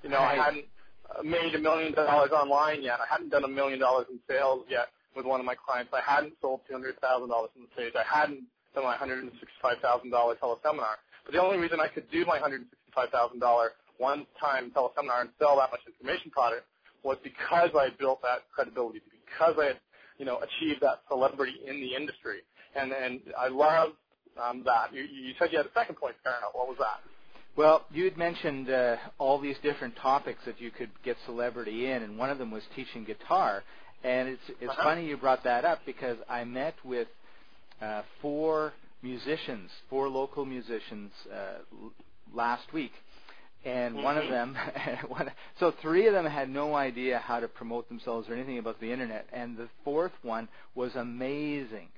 You 0.02 0.10
know, 0.10 0.20
I 0.20 0.36
hadn't 0.36 0.66
uh, 1.08 1.24
made 1.24 1.54
a 1.56 1.60
million 1.60 1.94
dollars 1.94 2.32
online 2.32 2.82
yet. 2.82 3.00
I 3.00 3.06
hadn't 3.10 3.30
done 3.30 3.44
a 3.44 3.48
million 3.48 3.80
dollars 3.80 4.08
in 4.10 4.20
sales 4.28 4.66
yet 4.70 4.88
with 5.16 5.26
one 5.26 5.40
of 5.40 5.46
my 5.46 5.56
clients. 5.56 5.94
I 5.94 6.02
hadn't 6.02 6.34
sold 6.42 6.62
two 6.68 6.74
hundred 6.74 7.00
thousand 7.00 7.30
dollars 7.30 7.52
in 7.56 7.64
the 7.64 7.70
stage. 7.76 7.94
I 7.96 8.04
hadn't 8.04 8.44
done 8.76 8.84
my 8.84 8.96
hundred 8.96 9.24
and 9.24 9.32
sixty-five 9.40 9.78
thousand 9.82 10.10
dollar 10.12 10.36
teleseminar. 10.36 10.98
But 11.26 11.34
the 11.34 11.42
only 11.42 11.58
reason 11.58 11.80
I 11.80 11.88
could 11.88 12.10
do 12.12 12.26
my 12.26 12.40
hundred 12.40 12.62
and 12.62 12.70
sixty-five 12.70 13.10
thousand 13.10 13.40
dollar 13.40 13.72
one-time 13.98 14.72
teleseminar 14.76 15.22
and 15.22 15.30
sell 15.40 15.58
that 15.58 15.72
much 15.72 15.82
information 15.88 16.32
product 16.32 16.66
was 17.04 17.18
because 17.24 17.70
I 17.76 17.90
built 18.00 18.22
that 18.24 18.50
credibility, 18.54 19.02
because 19.26 19.56
I 19.60 19.66
had 19.66 19.80
you 20.18 20.26
know, 20.26 20.40
achieve 20.40 20.80
that 20.82 21.02
celebrity 21.10 21.56
in 21.68 21.80
the 21.82 21.96
industry. 21.96 22.40
And 22.76 22.92
and 22.92 23.22
I 23.38 23.48
love 23.48 23.90
um, 24.42 24.64
that. 24.66 24.94
You, 24.94 25.04
you 25.04 25.34
said 25.40 25.50
you 25.52 25.58
had 25.58 25.68
a 25.68 25.74
second 25.74 25.96
point, 25.96 26.16
Karen. 26.24 26.40
What 26.54 26.68
was 26.68 26.78
that? 26.80 27.00
Well, 27.56 27.86
you 27.92 28.04
had 28.06 28.18
mentioned 28.18 28.70
uh, 28.70 28.98
all 29.20 29.40
these 29.40 29.58
different 29.62 29.96
topics 29.98 30.40
that 30.46 30.60
you 30.60 30.72
could 30.72 30.90
get 31.04 31.18
celebrity 31.26 31.86
in, 31.92 32.02
and 32.04 32.18
one 32.18 32.30
of 32.30 32.40
them 32.40 32.50
was 32.52 32.64
teaching 32.76 33.04
guitar. 33.04 33.64
And 34.04 34.28
it's 34.30 34.42
it's 34.62 34.72
Uh-huh. 34.72 34.84
funny 34.84 35.06
you 35.08 35.18
brought 35.18 35.44
that 35.44 35.66
up 35.66 35.80
because 35.86 36.18
I 36.30 36.44
met 36.44 36.76
with 36.84 37.08
uh, 37.82 38.04
four 38.22 38.74
musicians, 39.02 39.70
four 39.90 40.08
local 40.10 40.46
musicians 40.46 41.12
uh, 41.32 41.36
l- 41.72 41.92
last 42.34 42.72
week, 42.74 42.92
and 43.66 43.96
one 43.96 44.18
of 44.18 44.26
Mhm. 44.26 44.30
them, 44.30 44.58
one, 45.10 45.32
so 45.60 45.72
three 45.82 46.08
of 46.08 46.14
them 46.14 46.26
had 46.26 46.50
no 46.50 46.76
idea 46.76 47.20
how 47.20 47.40
to 47.40 47.48
promote 47.48 47.88
themselves 47.90 48.28
or 48.30 48.34
anything 48.34 48.58
about 48.60 48.80
the 48.80 48.92
internet, 48.92 49.28
and 49.34 49.58
the 49.58 49.70
fourth 49.84 50.14
one 50.22 50.48
was 50.76 50.96
amazing, 50.96 51.90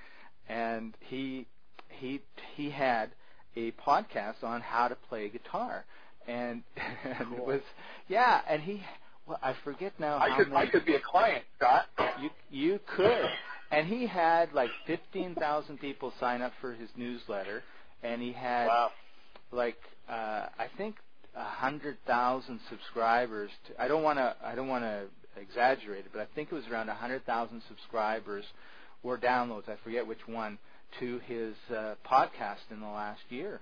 and 0.49 0.95
he 1.01 1.45
he 1.89 2.21
he 2.55 2.69
had 2.69 3.11
a 3.55 3.71
podcast 3.73 4.43
on 4.43 4.61
how 4.61 4.87
to 4.87 4.95
play 5.09 5.29
guitar, 5.29 5.85
and, 6.27 6.63
and 7.03 7.33
it 7.37 7.45
was 7.45 7.61
yeah, 8.07 8.41
and 8.49 8.61
he 8.61 8.81
well 9.27 9.39
I 9.41 9.53
forget 9.63 9.93
now 9.99 10.17
I 10.17 10.35
could 10.37 10.49
many 10.51 10.67
I 10.67 10.71
could 10.71 10.85
be 10.85 10.95
a 10.95 10.99
client, 10.99 11.43
Scott. 11.57 11.85
you 12.21 12.29
you 12.49 12.79
could. 12.95 13.25
And 13.71 13.87
he 13.87 14.05
had 14.07 14.53
like 14.53 14.69
15,000 14.87 15.79
people 15.79 16.13
sign 16.19 16.41
up 16.41 16.53
for 16.61 16.73
his 16.73 16.89
newsletter 16.95 17.63
and 18.03 18.21
he 18.21 18.31
had 18.31 18.67
Wow. 18.67 18.91
like 19.51 19.77
uh 20.09 20.47
I 20.57 20.67
think 20.77 20.95
a 21.35 21.39
100,000 21.39 22.59
subscribers 22.69 23.49
to, 23.67 23.81
I 23.81 23.87
don't 23.87 24.03
want 24.03 24.19
to 24.19 24.35
I 24.43 24.55
don't 24.55 24.67
want 24.67 24.83
to 24.83 25.05
exaggerate 25.39 26.05
it 26.05 26.11
but 26.13 26.21
I 26.21 26.27
think 26.35 26.51
it 26.51 26.55
was 26.55 26.65
around 26.71 26.87
a 26.89 26.93
100,000 26.93 27.61
subscribers 27.67 28.45
or 29.03 29.17
downloads 29.17 29.67
I 29.67 29.75
forget 29.83 30.05
which 30.07 30.27
one 30.27 30.57
to 30.99 31.19
his 31.25 31.55
uh 31.75 31.95
podcast 32.09 32.71
in 32.71 32.79
the 32.79 32.87
last 32.87 33.21
year. 33.29 33.59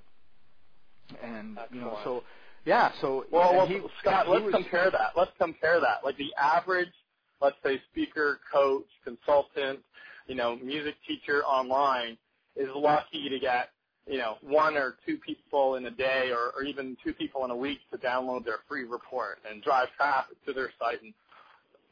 And 1.24 1.58
you 1.72 1.82
know 1.82 1.98
so 2.04 2.24
yeah, 2.66 2.92
so 3.02 3.26
Well, 3.32 3.56
well 3.58 3.68
he- 3.68 3.82
Scott, 4.02 4.30
let's 4.30 4.44
was- 4.46 4.54
compare 4.56 4.90
that. 4.92 5.12
Let's 5.18 5.32
compare 5.38 5.80
that. 5.82 6.04
Like 6.06 6.16
the 6.18 6.34
average, 6.38 6.94
let's 7.44 7.58
say, 7.64 7.82
speaker, 7.92 8.40
coach, 8.52 8.88
consultant, 9.04 9.80
you 10.28 10.36
know, 10.36 10.56
music 10.56 10.96
teacher 11.06 11.44
online 11.44 12.18
is 12.56 12.70
lucky 12.74 13.28
to 13.30 13.38
get, 13.38 13.70
you 14.08 14.18
know, 14.18 14.38
one 14.42 14.78
or 14.78 14.96
two 15.06 15.18
people 15.18 15.76
in 15.76 15.86
a 15.86 15.92
day 15.92 16.32
or, 16.32 16.52
or 16.56 16.64
even 16.64 16.96
two 17.04 17.14
people 17.14 17.44
in 17.44 17.52
a 17.52 17.56
week 17.56 17.80
to 17.92 17.98
download 17.98 18.46
their 18.46 18.60
free 18.68 18.86
report 18.86 19.40
and 19.50 19.62
drive 19.62 19.88
traffic 19.98 20.38
to 20.46 20.54
their 20.54 20.72
site 20.80 21.04
and 21.04 21.14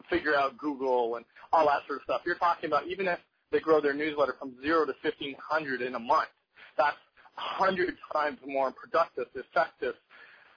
figure 0.10 0.36
out 0.36 0.58
Google 0.58 1.18
and 1.18 1.26
all 1.52 1.66
that 1.68 1.82
sort 1.88 2.00
of 2.00 2.04
stuff. 2.06 2.22
You're 2.26 2.36
talking 2.36 2.68
about 2.70 2.88
even 2.88 3.08
if 3.08 3.20
they 3.52 3.60
grow 3.60 3.82
their 3.82 3.94
newsletter 3.94 4.36
from 4.40 4.54
zero 4.62 4.86
to 4.86 4.94
1,500 5.02 5.82
in 5.82 5.96
a 5.96 6.00
month, 6.00 6.30
that's 6.78 6.96
a 7.38 7.42
hundred 7.42 7.96
times 8.14 8.38
more 8.48 8.72
productive, 8.72 9.28
effective, 9.36 9.96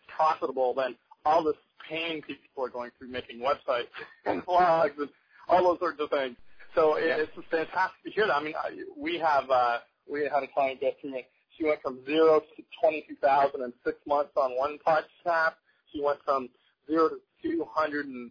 profitable 0.06 0.74
than 0.74 0.94
all 1.24 1.42
this 1.42 1.56
pain 1.88 2.22
people 2.22 2.64
are 2.64 2.68
going 2.68 2.90
through 2.98 3.08
making 3.08 3.40
websites 3.40 3.88
and 4.26 4.44
blogs 4.46 4.98
and 4.98 5.08
all 5.48 5.62
those 5.62 5.78
sorts 5.78 6.00
of 6.00 6.10
things. 6.10 6.36
So 6.74 6.96
it, 6.96 7.06
Yeah. 7.06 7.16
it's 7.18 7.32
fantastic 7.50 8.02
to 8.04 8.10
hear 8.10 8.26
that. 8.26 8.34
I 8.36 8.42
mean, 8.42 8.54
I, 8.56 8.70
we 8.96 9.18
have 9.18 9.48
uh, 9.50 9.78
we 10.10 10.22
had 10.22 10.42
a 10.42 10.48
client 10.48 10.80
through 10.80 11.14
it. 11.14 11.26
She 11.56 11.64
went 11.64 11.80
from 11.82 12.04
zero 12.04 12.40
to 12.40 12.62
twenty-two 12.80 13.16
thousand 13.22 13.62
in 13.62 13.72
six 13.84 13.98
months 14.06 14.32
on 14.36 14.56
one 14.56 14.78
podcast. 14.86 15.54
She 15.92 16.00
went 16.02 16.18
from 16.24 16.48
zero 16.90 17.10
to 17.10 17.16
two 17.42 17.64
hundred 17.72 18.06
and 18.06 18.30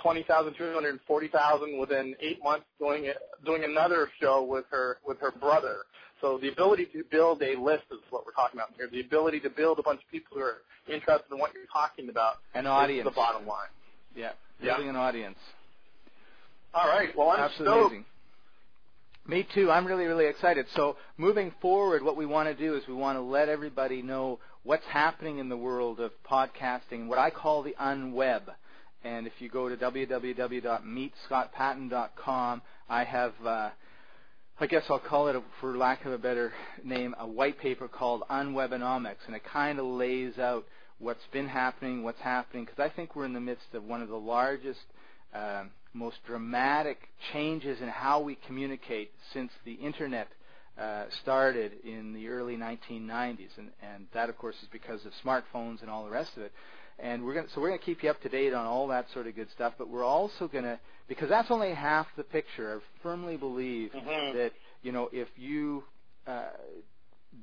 twenty 0.00 0.22
thousand, 0.22 0.54
two 0.56 0.72
hundred 0.72 0.90
and 0.90 1.00
forty 1.06 1.28
thousand 1.28 1.78
within 1.78 2.14
eight 2.20 2.42
months 2.42 2.66
doing 2.78 3.04
it, 3.06 3.16
doing 3.44 3.64
another 3.64 4.08
show 4.20 4.42
with 4.42 4.64
her 4.70 4.98
with 5.06 5.18
her 5.20 5.30
brother. 5.32 5.78
So 6.20 6.38
the 6.38 6.48
ability 6.48 6.86
to 6.92 7.02
build 7.10 7.42
a 7.42 7.56
list 7.58 7.82
is 7.90 7.98
what 8.10 8.24
we're 8.24 8.32
talking 8.32 8.58
about 8.58 8.70
here. 8.76 8.88
The 8.90 9.00
ability 9.00 9.40
to 9.40 9.50
build 9.50 9.78
a 9.80 9.82
bunch 9.82 10.00
of 10.04 10.10
people 10.10 10.36
who 10.36 10.42
are 10.44 10.58
interested 10.88 11.32
in 11.32 11.38
what 11.38 11.52
you're 11.52 11.64
talking 11.72 12.08
about 12.08 12.36
an 12.54 12.64
is 12.66 12.70
audience. 12.70 13.04
the 13.08 13.10
bottom 13.14 13.46
line. 13.46 13.66
Yeah, 14.14 14.30
Yeah. 14.60 14.74
building 14.74 14.88
an 14.90 14.96
audience. 14.96 15.38
All 16.74 16.86
right. 16.88 17.08
Well, 17.16 17.30
I'm 17.30 17.40
Absolutely 17.40 17.72
stoked. 17.74 17.86
amazing. 17.92 18.04
Me 19.26 19.46
too. 19.54 19.70
I'm 19.70 19.86
really, 19.86 20.04
really 20.06 20.26
excited. 20.26 20.66
So 20.74 20.96
moving 21.16 21.52
forward, 21.60 22.02
what 22.02 22.16
we 22.16 22.26
want 22.26 22.48
to 22.48 22.54
do 22.54 22.74
is 22.76 22.86
we 22.88 22.94
want 22.94 23.16
to 23.16 23.20
let 23.22 23.48
everybody 23.48 24.02
know 24.02 24.40
what's 24.64 24.84
happening 24.86 25.38
in 25.38 25.48
the 25.48 25.56
world 25.56 26.00
of 26.00 26.10
podcasting, 26.28 27.06
what 27.06 27.18
I 27.18 27.30
call 27.30 27.62
the 27.62 27.74
unweb. 27.80 28.42
And 29.04 29.26
if 29.26 29.32
you 29.40 29.48
go 29.48 29.68
to 29.68 29.76
www.meetscottpatton.com, 29.76 32.62
I 32.88 33.04
have, 33.04 33.34
uh, 33.44 33.70
I 34.60 34.66
guess 34.66 34.84
I'll 34.88 34.98
call 34.98 35.28
it, 35.28 35.36
a, 35.36 35.42
for 35.60 35.76
lack 35.76 36.04
of 36.04 36.12
a 36.12 36.18
better 36.18 36.52
name, 36.84 37.14
a 37.18 37.26
white 37.26 37.58
paper 37.58 37.88
called 37.88 38.22
Unwebinomics, 38.30 39.26
and 39.26 39.34
it 39.34 39.42
kind 39.44 39.78
of 39.78 39.86
lays 39.86 40.38
out 40.38 40.66
what's 40.98 41.24
been 41.32 41.48
happening, 41.48 42.02
what's 42.02 42.20
happening, 42.20 42.64
because 42.64 42.78
I 42.78 42.90
think 42.94 43.16
we're 43.16 43.24
in 43.24 43.32
the 43.32 43.40
midst 43.40 43.74
of 43.74 43.84
one 43.84 44.02
of 44.02 44.08
the 44.08 44.16
largest 44.16 44.80
um 45.34 45.70
most 45.94 46.16
dramatic 46.26 47.08
changes 47.32 47.80
in 47.80 47.88
how 47.88 48.20
we 48.20 48.36
communicate 48.46 49.10
since 49.32 49.50
the 49.64 49.74
internet 49.74 50.28
uh, 50.80 51.04
started 51.22 51.72
in 51.84 52.14
the 52.14 52.28
early 52.28 52.56
1990s, 52.56 53.58
and, 53.58 53.70
and 53.82 54.06
that, 54.14 54.30
of 54.30 54.38
course, 54.38 54.56
is 54.62 54.68
because 54.72 55.04
of 55.04 55.12
smartphones 55.24 55.82
and 55.82 55.90
all 55.90 56.04
the 56.04 56.10
rest 56.10 56.30
of 56.36 56.42
it. 56.42 56.52
And 57.02 57.24
we're 57.24 57.34
going 57.34 57.46
so 57.54 57.60
we're 57.60 57.68
going 57.68 57.80
to 57.80 57.84
keep 57.84 58.02
you 58.02 58.10
up 58.10 58.20
to 58.22 58.28
date 58.28 58.54
on 58.54 58.64
all 58.64 58.86
that 58.88 59.06
sort 59.12 59.26
of 59.26 59.34
good 59.36 59.48
stuff. 59.54 59.74
But 59.78 59.88
we're 59.88 60.04
also 60.04 60.48
going 60.48 60.64
to 60.64 60.78
because 61.08 61.28
that's 61.28 61.50
only 61.50 61.74
half 61.74 62.06
the 62.16 62.24
picture. 62.24 62.80
I 62.80 63.02
firmly 63.02 63.36
believe 63.36 63.92
Mhm. 63.92 64.32
that 64.34 64.52
you 64.82 64.92
know 64.92 65.10
if 65.12 65.28
you 65.36 65.84
uh, 66.26 66.50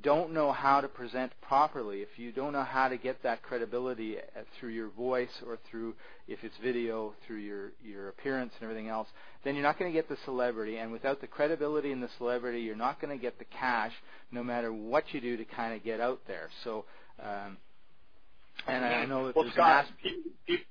don't 0.03 0.31
know 0.33 0.51
how 0.51 0.81
to 0.81 0.87
present 0.87 1.31
properly, 1.41 2.01
if 2.01 2.17
you 2.17 2.31
don't 2.31 2.53
know 2.53 2.63
how 2.63 2.87
to 2.87 2.97
get 2.97 3.21
that 3.23 3.41
credibility 3.41 4.17
uh, 4.17 4.41
through 4.59 4.69
your 4.69 4.89
voice 4.89 5.41
or 5.45 5.57
through, 5.69 5.95
if 6.27 6.43
it's 6.43 6.55
video, 6.63 7.13
through 7.25 7.37
your, 7.37 7.71
your 7.83 8.09
appearance 8.09 8.53
and 8.59 8.69
everything 8.69 8.87
else, 8.87 9.07
then 9.43 9.55
you're 9.55 9.63
not 9.63 9.79
going 9.79 9.91
to 9.91 9.97
get 9.97 10.07
the 10.07 10.17
celebrity. 10.25 10.77
And 10.77 10.91
without 10.91 11.21
the 11.21 11.27
credibility 11.27 11.91
and 11.91 12.03
the 12.03 12.09
celebrity, 12.17 12.61
you're 12.61 12.75
not 12.75 13.01
going 13.01 13.15
to 13.17 13.21
get 13.21 13.39
the 13.39 13.45
cash 13.45 13.91
no 14.31 14.43
matter 14.43 14.71
what 14.71 15.05
you 15.11 15.19
do 15.21 15.37
to 15.37 15.45
kind 15.45 15.73
of 15.73 15.83
get 15.83 15.99
out 15.99 16.21
there. 16.27 16.49
So, 16.63 16.85
um, 17.21 17.57
and 18.67 18.85
I 18.85 19.05
know 19.05 19.27
that 19.27 19.35
well, 19.35 19.43
there's 19.43 19.53
Scott, 19.55 19.85
pe- 20.03 20.31
pe- 20.47 20.63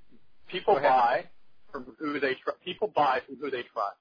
people 0.50 0.74
buy 0.74 1.24
from 1.72 1.96
who 1.98 2.20
they 2.20 2.34
tr- 2.34 2.58
people 2.64 2.92
buy 2.94 3.20
from 3.26 3.36
who 3.36 3.50
they 3.50 3.62
trust, 3.72 3.98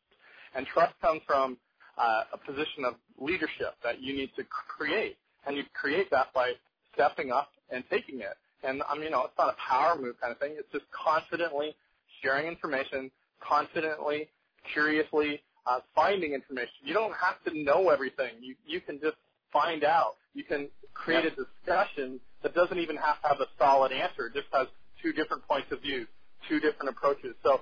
and 0.55 0.65
trust 0.67 0.93
comes 1.01 1.21
from 1.25 1.57
uh, 1.97 2.23
a 2.33 2.37
position 2.37 2.85
of 2.85 2.95
leadership 3.19 3.75
that 3.83 4.01
you 4.01 4.13
need 4.15 4.31
to 4.37 4.43
create, 4.45 5.17
and 5.45 5.57
you 5.57 5.63
create 5.73 6.09
that 6.11 6.33
by 6.33 6.53
stepping 6.93 7.31
up 7.31 7.49
and 7.71 7.83
taking 7.89 8.21
it. 8.21 8.35
And 8.63 8.81
I 8.89 8.95
mean, 8.95 9.05
you 9.05 9.09
know, 9.11 9.25
it's 9.25 9.37
not 9.37 9.49
a 9.49 9.57
power 9.69 9.99
move 9.99 10.19
kind 10.19 10.31
of 10.31 10.39
thing. 10.39 10.55
It's 10.57 10.71
just 10.71 10.85
confidently 10.91 11.75
sharing 12.23 12.47
information, 12.47 13.11
confidently, 13.39 14.29
curiously 14.73 15.41
uh, 15.65 15.79
finding 15.95 16.33
information. 16.33 16.73
You 16.83 16.93
don't 16.93 17.13
have 17.13 17.43
to 17.45 17.59
know 17.63 17.89
everything. 17.89 18.33
You 18.41 18.55
you 18.65 18.81
can 18.81 18.99
just 18.99 19.17
find 19.51 19.83
out. 19.83 20.15
You 20.33 20.43
can 20.43 20.69
create 20.93 21.25
a 21.25 21.31
discussion 21.31 22.19
that 22.47 22.55
doesn't 22.55 22.79
even 22.79 22.95
have 22.95 23.21
to 23.21 23.27
have 23.27 23.41
a 23.41 23.47
solid 23.59 23.91
answer. 23.91 24.27
It 24.27 24.33
just 24.33 24.47
has 24.53 24.67
two 25.03 25.11
different 25.11 25.45
points 25.47 25.67
of 25.71 25.81
view, 25.81 26.07
two 26.47 26.61
different 26.61 26.89
approaches. 26.89 27.35
So, 27.43 27.59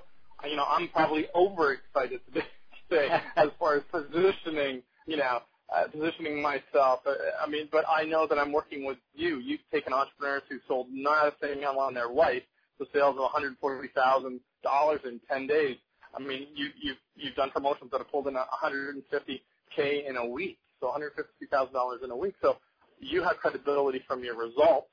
you 0.48 0.54
know, 0.54 0.64
I'm 0.64 0.88
probably 0.88 1.26
overexcited 1.34 2.20
today, 2.26 2.46
today 2.88 3.08
as 3.36 3.48
far 3.58 3.76
as 3.76 3.82
positioning, 3.90 4.82
you 5.06 5.16
know, 5.16 5.40
uh, 5.74 5.88
positioning 5.90 6.40
myself. 6.40 7.00
Uh, 7.04 7.14
I 7.42 7.48
mean, 7.48 7.68
but 7.72 7.84
I 7.88 8.04
know 8.04 8.28
that 8.28 8.38
I'm 8.38 8.52
working 8.52 8.84
with 8.84 8.98
you. 9.12 9.40
You've 9.40 9.60
taken 9.72 9.92
entrepreneurs 9.92 10.42
who 10.48 10.58
sold 10.68 10.86
nothing 10.92 11.62
in 11.62 11.94
their 11.94 12.08
life 12.08 12.42
to 12.78 12.86
sales 12.94 13.16
of 13.18 13.28
$140,000 13.32 15.04
in 15.04 15.20
10 15.28 15.46
days. 15.48 15.76
I 16.14 16.20
mean, 16.20 16.46
you, 16.54 16.68
you've, 16.80 16.96
you've 17.16 17.34
done 17.34 17.50
promotions 17.50 17.90
that 17.90 17.98
have 17.98 18.10
pulled 18.10 18.28
in 18.28 18.34
150K 18.34 20.08
in 20.08 20.16
a 20.16 20.26
week, 20.26 20.58
so 20.80 20.86
$150,000 20.86 22.04
in 22.04 22.10
a 22.12 22.16
week. 22.16 22.34
So 22.40 22.58
you 23.00 23.22
have 23.22 23.36
credibility 23.36 24.02
from 24.06 24.24
your 24.24 24.36
results. 24.36 24.88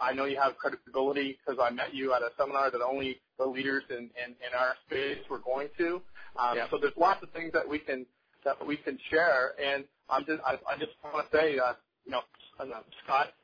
I 0.00 0.12
know 0.12 0.24
you 0.24 0.38
have 0.40 0.56
credibility 0.56 1.38
because 1.38 1.60
I 1.62 1.70
met 1.70 1.94
you 1.94 2.14
at 2.14 2.22
a 2.22 2.30
seminar 2.38 2.70
that 2.70 2.80
only 2.80 3.20
the 3.38 3.44
leaders 3.44 3.82
in, 3.90 3.96
in, 4.16 4.30
in 4.30 4.52
our 4.58 4.74
space 4.86 5.18
were 5.28 5.40
going 5.40 5.68
to. 5.78 6.00
Um, 6.38 6.56
Yeah. 6.56 6.66
So 6.70 6.78
there's 6.78 6.96
lots 6.96 7.22
of 7.22 7.30
things 7.30 7.52
that 7.52 7.68
we 7.68 7.78
can 7.78 8.06
that 8.44 8.64
we 8.66 8.76
can 8.78 8.98
share, 9.10 9.52
and 9.62 9.84
I'm 10.08 10.24
just 10.24 10.42
I, 10.44 10.54
I 10.66 10.78
just 10.78 10.92
want 11.04 11.30
to 11.30 11.36
say, 11.36 11.58
uh, 11.58 11.74
you 12.06 12.12
know, 12.12 12.22
uh, 12.58 12.64
Scott 13.04 13.34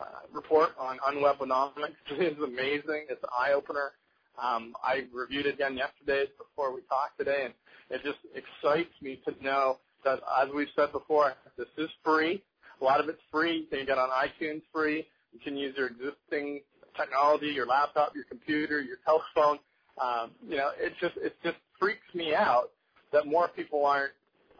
uh, 0.00 0.04
report 0.32 0.70
on 0.78 0.98
Unwebinomics 0.98 1.96
is 2.18 2.38
amazing. 2.38 3.06
It's 3.08 3.22
an 3.22 3.30
eye 3.36 3.52
opener. 3.52 3.92
Um, 4.40 4.74
I 4.82 5.04
reviewed 5.12 5.46
it 5.46 5.54
again 5.54 5.76
yesterday 5.76 6.30
before 6.38 6.72
we 6.74 6.82
talked 6.82 7.18
today, 7.18 7.46
and 7.46 7.54
it 7.90 8.02
just 8.04 8.18
excites 8.34 8.94
me 9.02 9.20
to 9.26 9.44
know 9.44 9.78
that, 10.04 10.20
as 10.40 10.48
we've 10.54 10.68
said 10.76 10.92
before, 10.92 11.34
this 11.58 11.66
is 11.76 11.90
free. 12.04 12.42
A 12.80 12.84
lot 12.84 13.00
of 13.00 13.08
it's 13.08 13.20
free. 13.30 13.58
You 13.58 13.66
can 13.66 13.86
get 13.86 13.98
on 13.98 14.08
iTunes 14.10 14.62
free. 14.72 15.06
You 15.32 15.40
can 15.42 15.56
use 15.56 15.74
your 15.76 15.88
existing 15.88 16.60
technology, 16.96 17.46
your 17.46 17.66
laptop, 17.66 18.14
your 18.14 18.24
computer, 18.24 18.80
your 18.80 18.96
telephone. 19.04 19.58
Um, 20.00 20.30
you 20.48 20.56
know, 20.56 20.70
it 20.78 20.92
just 21.00 21.16
it 21.18 21.34
just 21.44 21.56
freaks 21.78 22.06
me 22.14 22.34
out 22.34 22.70
that 23.12 23.26
more 23.26 23.48
people 23.48 23.84
aren't 23.84 24.12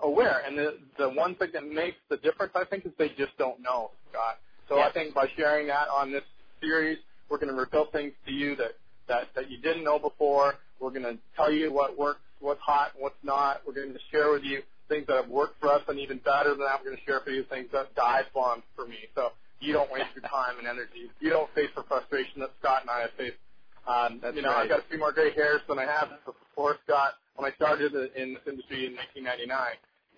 aware. 0.03 0.43
And 0.47 0.57
the 0.57 0.79
the 0.99 1.09
one 1.09 1.35
thing 1.37 1.49
that 1.55 1.67
makes 1.67 1.97
the 2.09 2.17
difference, 2.19 2.53
I 2.55 2.65
think, 2.65 2.87
is 2.87 2.93
they 2.99 3.09
just 3.11 3.37
don't 3.39 3.61
know, 3.63 3.91
Scott. 4.11 4.39
So 4.69 4.77
Yes. 4.77 4.91
I 4.91 4.93
think 4.95 5.15
by 5.15 5.27
sharing 5.37 5.67
that 5.69 5.89
on 5.89 6.13
this 6.13 6.23
series, 6.61 6.99
we're 7.29 7.39
going 7.39 7.49
to 7.53 7.59
reveal 7.59 7.87
things 7.91 8.13
to 8.27 8.33
you 8.33 8.55
that 8.57 8.73
that 9.09 9.29
that 9.35 9.51
you 9.51 9.59
didn't 9.59 9.85
know 9.85 9.99
before. 9.99 10.55
We're 10.79 10.91
going 10.91 11.03
to 11.03 11.19
tell 11.37 11.53
you 11.53 11.73
what 11.73 11.99
works, 11.99 12.21
what's 12.41 12.61
hot, 12.61 12.93
what's 12.99 13.23
not. 13.23 13.63
We're 13.67 13.75
going 13.75 13.93
to 13.93 13.99
share 14.11 14.31
with 14.31 14.43
you 14.45 14.63
things 14.91 15.07
that 15.07 15.17
have 15.17 15.31
worked 15.31 15.61
for 15.61 15.71
us, 15.71 15.81
and 15.89 15.99
even 15.99 16.19
better 16.19 16.51
than 16.51 16.67
that, 16.67 16.83
we're 16.83 16.91
going 16.91 16.99
to 16.99 17.05
share 17.07 17.21
for 17.25 17.31
you 17.31 17.45
things 17.49 17.71
that 17.73 17.95
dive 17.95 18.27
bombed 18.35 18.63
for 18.75 18.85
me. 18.85 19.09
So 19.15 19.31
you 19.61 19.73
don't 19.73 19.91
waste 19.91 20.11
your 20.15 20.29
time 20.29 20.59
and 20.59 20.67
energy. 20.67 21.09
You 21.21 21.31
don't 21.31 21.49
face 21.55 21.71
the 21.77 21.85
frustration 21.87 22.41
that 22.41 22.51
Scott 22.61 22.83
and 22.83 22.91
I 22.91 23.09
have 23.09 23.15
faced. 23.17 23.39
Um, 23.87 24.21
That's 24.21 24.37
you 24.37 24.43
know, 24.43 24.51
right. 24.51 24.65
I've 24.65 24.69
got 24.69 24.81
a 24.81 24.89
few 24.91 24.99
more 24.99 25.13
gray 25.13 25.33
hairs 25.33 25.63
than 25.69 25.79
I 25.79 25.87
have 25.87 26.11
before 26.27 26.77
Scott 26.85 27.15
when 27.37 27.51
I 27.51 27.55
started 27.55 27.95
in 27.95 28.35
this 28.35 28.45
industry 28.47 28.87
in 28.87 28.97
1999, 28.97 29.49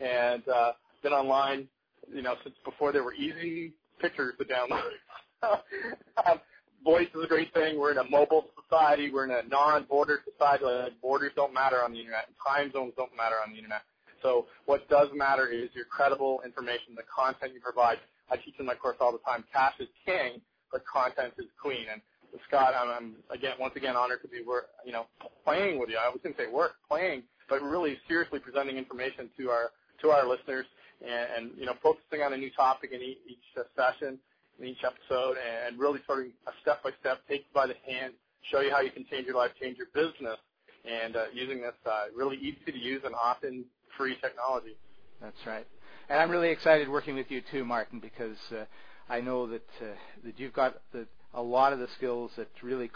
and 0.00 0.42
uh, 0.48 0.72
been 1.02 1.12
online, 1.12 1.68
you 2.12 2.22
know, 2.22 2.34
since 2.42 2.56
before 2.64 2.92
there 2.92 3.04
were 3.04 3.14
easy 3.14 3.72
pictures 4.00 4.34
to 4.38 4.44
download. 4.44 4.98
um, 6.26 6.40
voice 6.84 7.08
is 7.14 7.24
a 7.24 7.26
great 7.26 7.52
thing. 7.54 7.78
We're 7.78 7.92
in 7.92 7.98
a 7.98 8.10
mobile 8.10 8.46
society. 8.62 9.10
We're 9.10 9.24
in 9.24 9.30
a 9.30 9.48
non-border 9.48 10.20
society. 10.30 10.64
Like 10.64 11.00
borders 11.00 11.32
don't 11.36 11.54
matter 11.54 11.82
on 11.82 11.92
the 11.92 11.98
internet. 11.98 12.28
Time 12.46 12.72
zones 12.72 12.92
don't 12.96 13.14
matter 13.16 13.36
on 13.44 13.52
the 13.52 13.58
internet. 13.58 13.82
So 14.22 14.46
what 14.66 14.88
does 14.88 15.08
matter 15.14 15.48
is 15.48 15.68
your 15.74 15.84
credible 15.84 16.42
information, 16.44 16.94
the 16.96 17.02
content 17.04 17.52
you 17.54 17.60
provide. 17.60 17.98
I 18.30 18.36
teach 18.36 18.54
in 18.58 18.66
my 18.66 18.74
course 18.74 18.96
all 19.00 19.12
the 19.12 19.18
time. 19.18 19.44
Cash 19.52 19.74
is 19.80 19.88
king, 20.06 20.40
but 20.70 20.82
content 20.86 21.34
is 21.38 21.46
queen. 21.60 21.86
And 21.92 22.00
Scott, 22.48 22.74
I'm, 22.78 22.88
I'm 22.88 23.14
again, 23.30 23.54
once 23.60 23.74
again, 23.76 23.96
honored 23.96 24.22
to 24.22 24.28
be, 24.28 24.38
you 24.38 24.92
know, 24.92 25.06
playing 25.44 25.78
with 25.78 25.90
you. 25.90 25.96
I 25.96 26.08
was 26.08 26.20
going 26.22 26.34
to 26.34 26.40
say 26.40 26.50
work, 26.50 26.76
playing, 26.88 27.24
but 27.48 27.62
really 27.62 27.98
seriously 28.08 28.38
presenting 28.38 28.76
information 28.76 29.28
to 29.38 29.50
our 29.50 29.70
to 30.00 30.10
our 30.10 30.26
listeners, 30.26 30.66
and, 31.00 31.28
and 31.36 31.58
you 31.58 31.66
know, 31.66 31.74
focusing 31.82 32.22
on 32.22 32.32
a 32.32 32.36
new 32.36 32.50
topic 32.50 32.90
in 32.92 33.00
each, 33.00 33.38
session, 33.76 34.18
in 34.58 34.66
each 34.66 34.82
episode, 34.82 35.36
and 35.38 35.78
really 35.78 36.00
sort 36.06 36.20
of 36.20 36.26
a 36.48 36.52
step 36.60 36.82
by 36.82 36.90
step, 36.98 37.18
take 37.28 37.40
you 37.40 37.54
by 37.54 37.66
the 37.66 37.76
hand, 37.86 38.14
show 38.50 38.60
you 38.60 38.70
how 38.72 38.80
you 38.80 38.90
can 38.90 39.04
change 39.08 39.26
your 39.26 39.36
life, 39.36 39.52
change 39.60 39.78
your 39.78 39.86
business, 39.94 40.38
and 40.84 41.14
uh, 41.14 41.24
using 41.32 41.60
this 41.60 41.74
uh, 41.86 42.06
really 42.16 42.36
easy 42.38 42.58
to 42.66 42.76
use 42.76 43.02
and 43.04 43.14
often 43.14 43.64
free 43.96 44.16
technology. 44.20 44.76
That's 45.20 45.46
right. 45.46 45.66
And 46.08 46.18
I'm 46.18 46.30
really 46.30 46.50
excited 46.50 46.88
working 46.88 47.14
with 47.14 47.30
you 47.30 47.42
too, 47.50 47.64
Martin, 47.64 48.00
because 48.00 48.36
uh, 48.50 48.64
I 49.08 49.20
know 49.20 49.46
that 49.46 49.68
uh, 49.80 49.94
that 50.24 50.38
you've 50.38 50.52
got 50.52 50.80
the, 50.92 51.06
a 51.34 51.42
lot 51.42 51.72
of 51.72 51.78
the 51.78 51.88
skills 51.96 52.32
that 52.36 52.48
really 52.62 52.90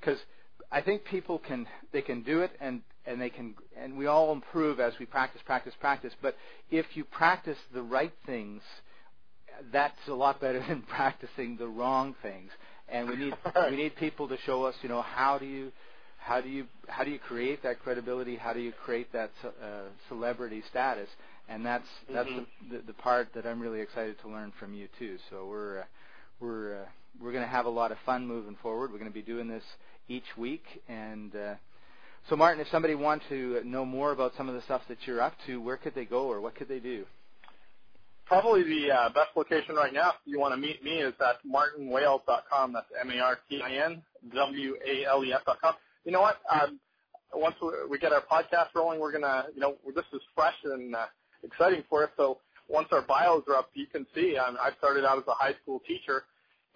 because 0.00 0.18
I 0.70 0.80
think 0.80 1.04
people 1.04 1.38
can 1.38 1.66
they 1.92 2.02
can 2.02 2.22
do 2.22 2.40
it 2.40 2.52
and 2.60 2.82
and 3.06 3.20
they 3.20 3.30
can 3.30 3.54
and 3.76 3.96
we 3.96 4.06
all 4.06 4.32
improve 4.32 4.80
as 4.80 4.94
we 4.98 5.06
practice 5.06 5.40
practice 5.44 5.74
practice 5.80 6.12
but 6.22 6.36
if 6.70 6.86
you 6.94 7.04
practice 7.04 7.58
the 7.74 7.82
right 7.82 8.12
things 8.26 8.62
that's 9.72 10.08
a 10.08 10.14
lot 10.14 10.40
better 10.40 10.60
than 10.68 10.82
practicing 10.82 11.56
the 11.56 11.66
wrong 11.66 12.14
things 12.22 12.50
and 12.88 13.08
we 13.08 13.16
need 13.16 13.34
we 13.70 13.76
need 13.76 13.96
people 13.96 14.28
to 14.28 14.36
show 14.38 14.64
us 14.64 14.74
you 14.82 14.88
know 14.88 15.02
how 15.02 15.38
do 15.38 15.46
you 15.46 15.72
how 16.24 16.40
do 16.40 16.48
you 16.48 16.66
how 16.88 17.04
do 17.04 17.10
you 17.10 17.18
create 17.18 17.62
that 17.62 17.80
credibility 17.80 18.36
how 18.36 18.52
do 18.52 18.60
you 18.60 18.72
create 18.84 19.12
that 19.12 19.30
uh, 19.44 19.82
celebrity 20.08 20.62
status 20.70 21.08
and 21.48 21.64
that's 21.66 21.86
that's 22.12 22.28
Mhm. 22.28 22.46
the, 22.70 22.76
the 22.78 22.82
the 22.88 22.92
part 22.94 23.28
that 23.34 23.46
I'm 23.46 23.60
really 23.60 23.80
excited 23.80 24.16
to 24.22 24.28
learn 24.28 24.52
from 24.58 24.74
you 24.74 24.88
too 24.98 25.18
so 25.30 25.46
we're 25.46 25.80
uh, 25.80 25.84
we're 26.40 26.82
uh, 26.82 26.86
we're 27.20 27.32
going 27.32 27.44
to 27.44 27.50
have 27.50 27.66
a 27.66 27.70
lot 27.70 27.92
of 27.92 27.98
fun 28.06 28.26
moving 28.26 28.56
forward. 28.62 28.90
We're 28.90 28.98
going 28.98 29.10
to 29.10 29.14
be 29.14 29.20
doing 29.22 29.46
this 29.48 29.62
each 30.08 30.24
week, 30.38 30.64
and 30.88 31.34
uh, 31.36 31.54
so 32.28 32.36
Martin, 32.36 32.60
if 32.60 32.68
somebody 32.68 32.94
wants 32.94 33.24
to 33.28 33.62
know 33.64 33.84
more 33.84 34.12
about 34.12 34.32
some 34.36 34.48
of 34.48 34.54
the 34.54 34.62
stuff 34.62 34.82
that 34.88 34.98
you're 35.06 35.20
up 35.20 35.34
to, 35.46 35.60
where 35.60 35.76
could 35.76 35.94
they 35.94 36.04
go, 36.06 36.26
or 36.26 36.40
what 36.40 36.54
could 36.54 36.68
they 36.68 36.78
do? 36.80 37.04
Probably 38.26 38.62
the 38.62 38.90
uh, 38.92 39.08
best 39.10 39.36
location 39.36 39.74
right 39.74 39.92
now, 39.92 40.10
if 40.10 40.16
you 40.24 40.38
want 40.40 40.54
to 40.54 40.56
meet 40.56 40.82
me, 40.82 41.00
is 41.02 41.12
at 41.20 41.36
martinwales.com. 41.46 42.72
That's 42.72 42.86
M-A-R-T-I-N-W-A-L-E-S.com. 43.02 45.74
You 46.04 46.12
know 46.12 46.20
what? 46.20 46.40
Um, 46.50 46.80
once 47.34 47.56
we, 47.88 47.98
get 47.98 48.12
our 48.12 48.22
podcast 48.22 48.68
rolling, 48.74 49.00
we're 49.00 49.12
to, 49.12 49.46
you 49.54 49.60
know, 49.60 49.76
this 49.94 50.04
is 50.12 50.20
fresh 50.34 50.54
and 50.64 50.94
uh, 50.94 51.06
exciting 51.42 51.84
for 51.88 52.04
us. 52.04 52.10
So 52.16 52.38
once 52.68 52.88
our 52.92 53.02
bios 53.02 53.44
are 53.48 53.56
up, 53.56 53.70
you 53.74 53.86
can 53.86 54.06
see 54.14 54.36
um, 54.36 54.58
I 54.60 54.70
started 54.78 55.04
out 55.04 55.18
as 55.18 55.24
a 55.28 55.34
high 55.34 55.54
school 55.62 55.80
teacher 55.86 56.24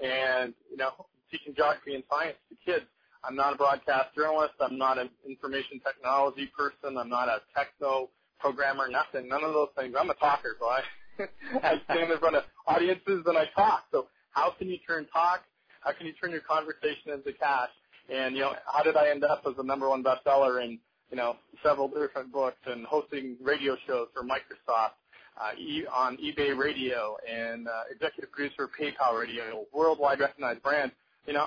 and, 0.03 0.55
you 0.71 0.77
know, 0.77 0.91
teaching 1.31 1.55
geography 1.55 1.95
and 1.95 2.05
science 2.11 2.37
to 2.49 2.57
kids. 2.65 2.87
I'm 3.25 3.35
not 3.35 3.55
a 3.55 3.57
broadcast 3.57 4.15
journalist. 4.15 4.55
I'm 4.61 4.79
not 4.79 4.99
an 4.99 5.11
information 5.29 5.81
technology 5.85 6.51
person. 6.57 6.97
I'm 6.97 7.09
not 7.09 7.29
a 7.29 7.41
techno 7.55 8.11
programmer, 8.39 8.89
nothing, 8.89 9.29
none 9.29 9.43
of 9.43 9.53
those 9.53 9.71
things. 9.77 9.95
I'm 9.99 10.11
a 10.11 10.15
talker, 10.15 10.57
so 10.61 10.67
I, 10.67 10.81
I 11.63 11.81
stand 11.85 12.13
in 12.13 12.19
front 12.19 12.37
of 12.37 12.45
audiences 12.67 13.25
and 13.27 13.37
I 13.37 13.47
talk. 13.57 13.85
So 13.91 14.07
how 14.31 14.53
can 14.57 14.69
you 14.69 14.79
turn 14.87 15.07
talk? 15.13 15.43
How 15.81 15.93
can 15.93 16.07
you 16.07 16.13
turn 16.13 16.31
your 16.31 16.43
conversation 16.43 17.13
into 17.13 17.33
cash? 17.33 17.71
And, 18.09 18.35
you 18.37 18.43
know, 18.43 18.53
how 18.73 18.83
did 18.83 18.97
I 18.97 19.09
end 19.11 19.25
up 19.25 19.43
as 19.47 19.55
a 19.59 19.63
number 19.65 19.89
one 19.89 20.03
bestseller 20.05 20.63
in, 20.65 20.79
you 21.11 21.17
know, 21.17 21.37
several 21.63 21.89
different 21.89 22.33
books 22.33 22.59
and 22.67 22.87
hosting 22.87 23.37
radio 23.43 23.77
shows 23.87 24.09
for 24.15 24.23
Microsoft? 24.23 24.93
uh, 25.39 25.51
e- 25.59 25.85
on 25.95 26.17
eBay 26.17 26.57
Radio 26.57 27.19
and 27.31 27.69
uh, 27.69 27.83
executive 27.91 28.33
producer 28.33 28.65
of 28.65 28.71
PayPal 28.81 29.21
Radio, 29.21 29.67
worldwide 29.71 30.19
recognized 30.19 30.63
brand. 30.63 30.91
You 31.27 31.35
know, 31.35 31.45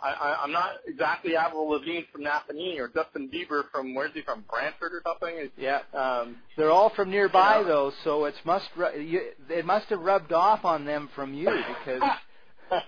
I, 0.00 0.08
I, 0.08 0.38
I'm 0.42 0.50
not 0.50 0.76
exactly 0.86 1.36
Avril 1.36 1.68
Lavigne 1.68 2.04
from 2.10 2.22
Napanee 2.22 2.78
or 2.78 2.88
Justin 2.88 3.28
Bieber 3.28 3.64
from 3.70 3.94
where's 3.94 4.12
he 4.14 4.22
from 4.22 4.44
Brantford 4.50 4.92
or 4.94 5.02
something. 5.06 5.34
It's, 5.36 5.52
Yeah, 5.58 5.80
Um, 5.92 6.36
they're 6.56 6.70
all 6.70 6.88
from 6.96 7.10
nearby 7.10 7.58
Yeah. 7.58 7.64
though, 7.64 7.92
so 8.02 8.24
it's 8.24 8.38
must 8.46 8.70
ru- 8.74 8.98
you, 8.98 9.20
it 9.50 9.66
must 9.66 9.88
have 9.90 10.00
rubbed 10.00 10.32
off 10.32 10.64
on 10.64 10.86
them 10.86 11.10
from 11.14 11.34
you 11.34 11.50
because 11.84 12.02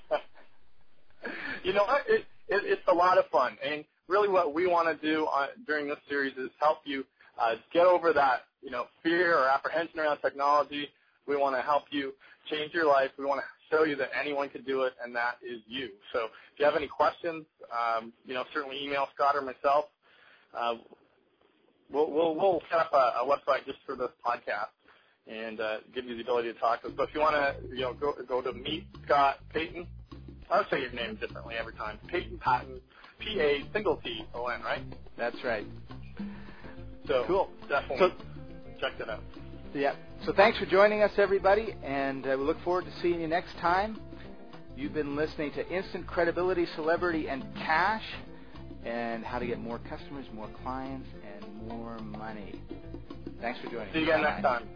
you 1.65 1.73
know 1.75 1.85
what? 1.85 2.03
It, 2.09 2.25
it, 2.51 2.63
it's 2.67 2.83
a 2.89 2.95
lot 2.95 3.19
of 3.19 3.27
fun, 3.31 3.57
and 3.65 3.85
really, 4.09 4.29
what 4.29 4.53
we 4.53 4.67
want 4.67 4.89
to 4.89 5.07
do 5.07 5.25
on, 5.27 5.49
during 5.67 5.89
this 5.89 5.99
series 6.09 6.37
is 6.37 6.51
help 6.61 6.79
you 6.85 7.05
uh, 7.41 7.55
get 7.73 7.87
over 7.87 8.13
that, 8.13 8.43
you 8.61 8.71
know, 8.71 8.87
fear 9.03 9.39
or 9.39 9.49
apprehension 9.49 10.01
around 10.01 10.19
technology. 10.19 10.89
We 11.27 11.37
want 11.37 11.57
to 11.57 11.63
help 11.63 11.85
you 11.91 12.13
change 12.51 12.75
your 12.75 12.87
life. 12.87 13.11
We 13.17 13.25
want 13.25 13.41
to 13.41 13.47
show 13.75 13.85
you 13.85 13.95
that 13.97 14.09
anyone 14.21 14.49
can 14.49 14.63
do 14.65 14.83
it, 14.83 14.93
and 15.03 15.15
that 15.15 15.37
is 15.43 15.61
you. 15.67 15.91
So, 16.13 16.25
if 16.53 16.59
you 16.59 16.65
have 16.65 16.77
any 16.77 16.89
questions, 16.89 17.47
um, 17.71 18.13
you 18.27 18.35
know, 18.35 18.45
certainly 18.53 18.85
email 18.85 19.07
Scott 19.15 19.37
or 19.37 19.43
myself. 19.43 19.87
Uh, 20.53 20.75
we'll, 21.93 22.11
we'll 22.11 22.35
we'll 22.35 22.63
set 22.69 22.81
up 22.81 22.93
a, 22.93 23.23
a 23.23 23.27
website 23.27 23.65
just 23.65 23.79
for 23.87 23.95
this 23.95 24.11
podcast 24.27 24.75
and 25.27 25.61
uh, 25.61 25.77
give 25.95 26.05
you 26.07 26.17
the 26.17 26.23
ability 26.23 26.53
to 26.53 26.59
talk 26.59 26.83
to 26.83 26.89
us. 26.89 26.95
But 26.97 27.09
if 27.09 27.15
you 27.15 27.21
want 27.21 27.37
to, 27.37 27.69
you 27.69 27.83
know, 27.83 27.95
go 27.95 28.15
go 28.29 28.43
to 28.43 28.53
meet 28.53 28.87
Scott 29.05 29.39
Payton. 29.55 29.87
I'll 30.51 30.67
say 30.71 30.81
your 30.81 30.93
name 30.93 31.17
differently 31.17 31.55
every 31.59 31.75
time. 31.75 31.99
Peyton 32.09 32.39
Patton, 32.39 32.81
P 33.19 33.41
A 33.41 33.65
single 33.73 33.97
T 33.97 34.25
O 34.35 34.47
N, 34.47 34.63
right? 34.63 34.83
that's 35.17 35.43
right. 35.45 35.67
So 37.07 37.25
Cool. 37.27 37.51
definitely 37.69 37.99
So- 37.99 38.13
check 38.81 38.97
that 38.99 39.09
out. 39.11 39.23
Yeah. 39.75 39.95
So 40.25 40.33
thanks 40.33 40.59
for 40.59 40.67
joining 40.67 41.03
us, 41.03 41.13
everybody, 41.19 41.75
and 41.83 42.27
uh, 42.27 42.37
we 42.39 42.45
look 42.45 42.61
forward 42.63 42.85
to 42.87 42.93
seeing 43.01 43.21
you 43.21 43.29
next 43.29 43.57
time. 43.59 44.01
You've 44.77 44.95
been 44.95 45.15
listening 45.17 45.53
to 45.53 45.69
Instant 45.69 46.07
Credibility, 46.07 46.67
Celebrity, 46.75 47.29
and 47.29 47.45
Cash, 47.55 48.05
and 48.85 49.25
how 49.25 49.39
to 49.39 49.47
get 49.47 49.59
more 49.61 49.79
customers, 49.79 50.27
more 50.33 50.49
clients, 50.65 51.09
and 51.37 51.69
more 51.69 51.99
money. 51.99 52.61
Thanks 53.41 53.61
for 53.61 53.67
joining 53.69 53.89
us. 53.89 53.93
See 53.93 54.01
you 54.01 54.05
again 54.07 54.23
next 54.23 54.43
time. 54.43 54.69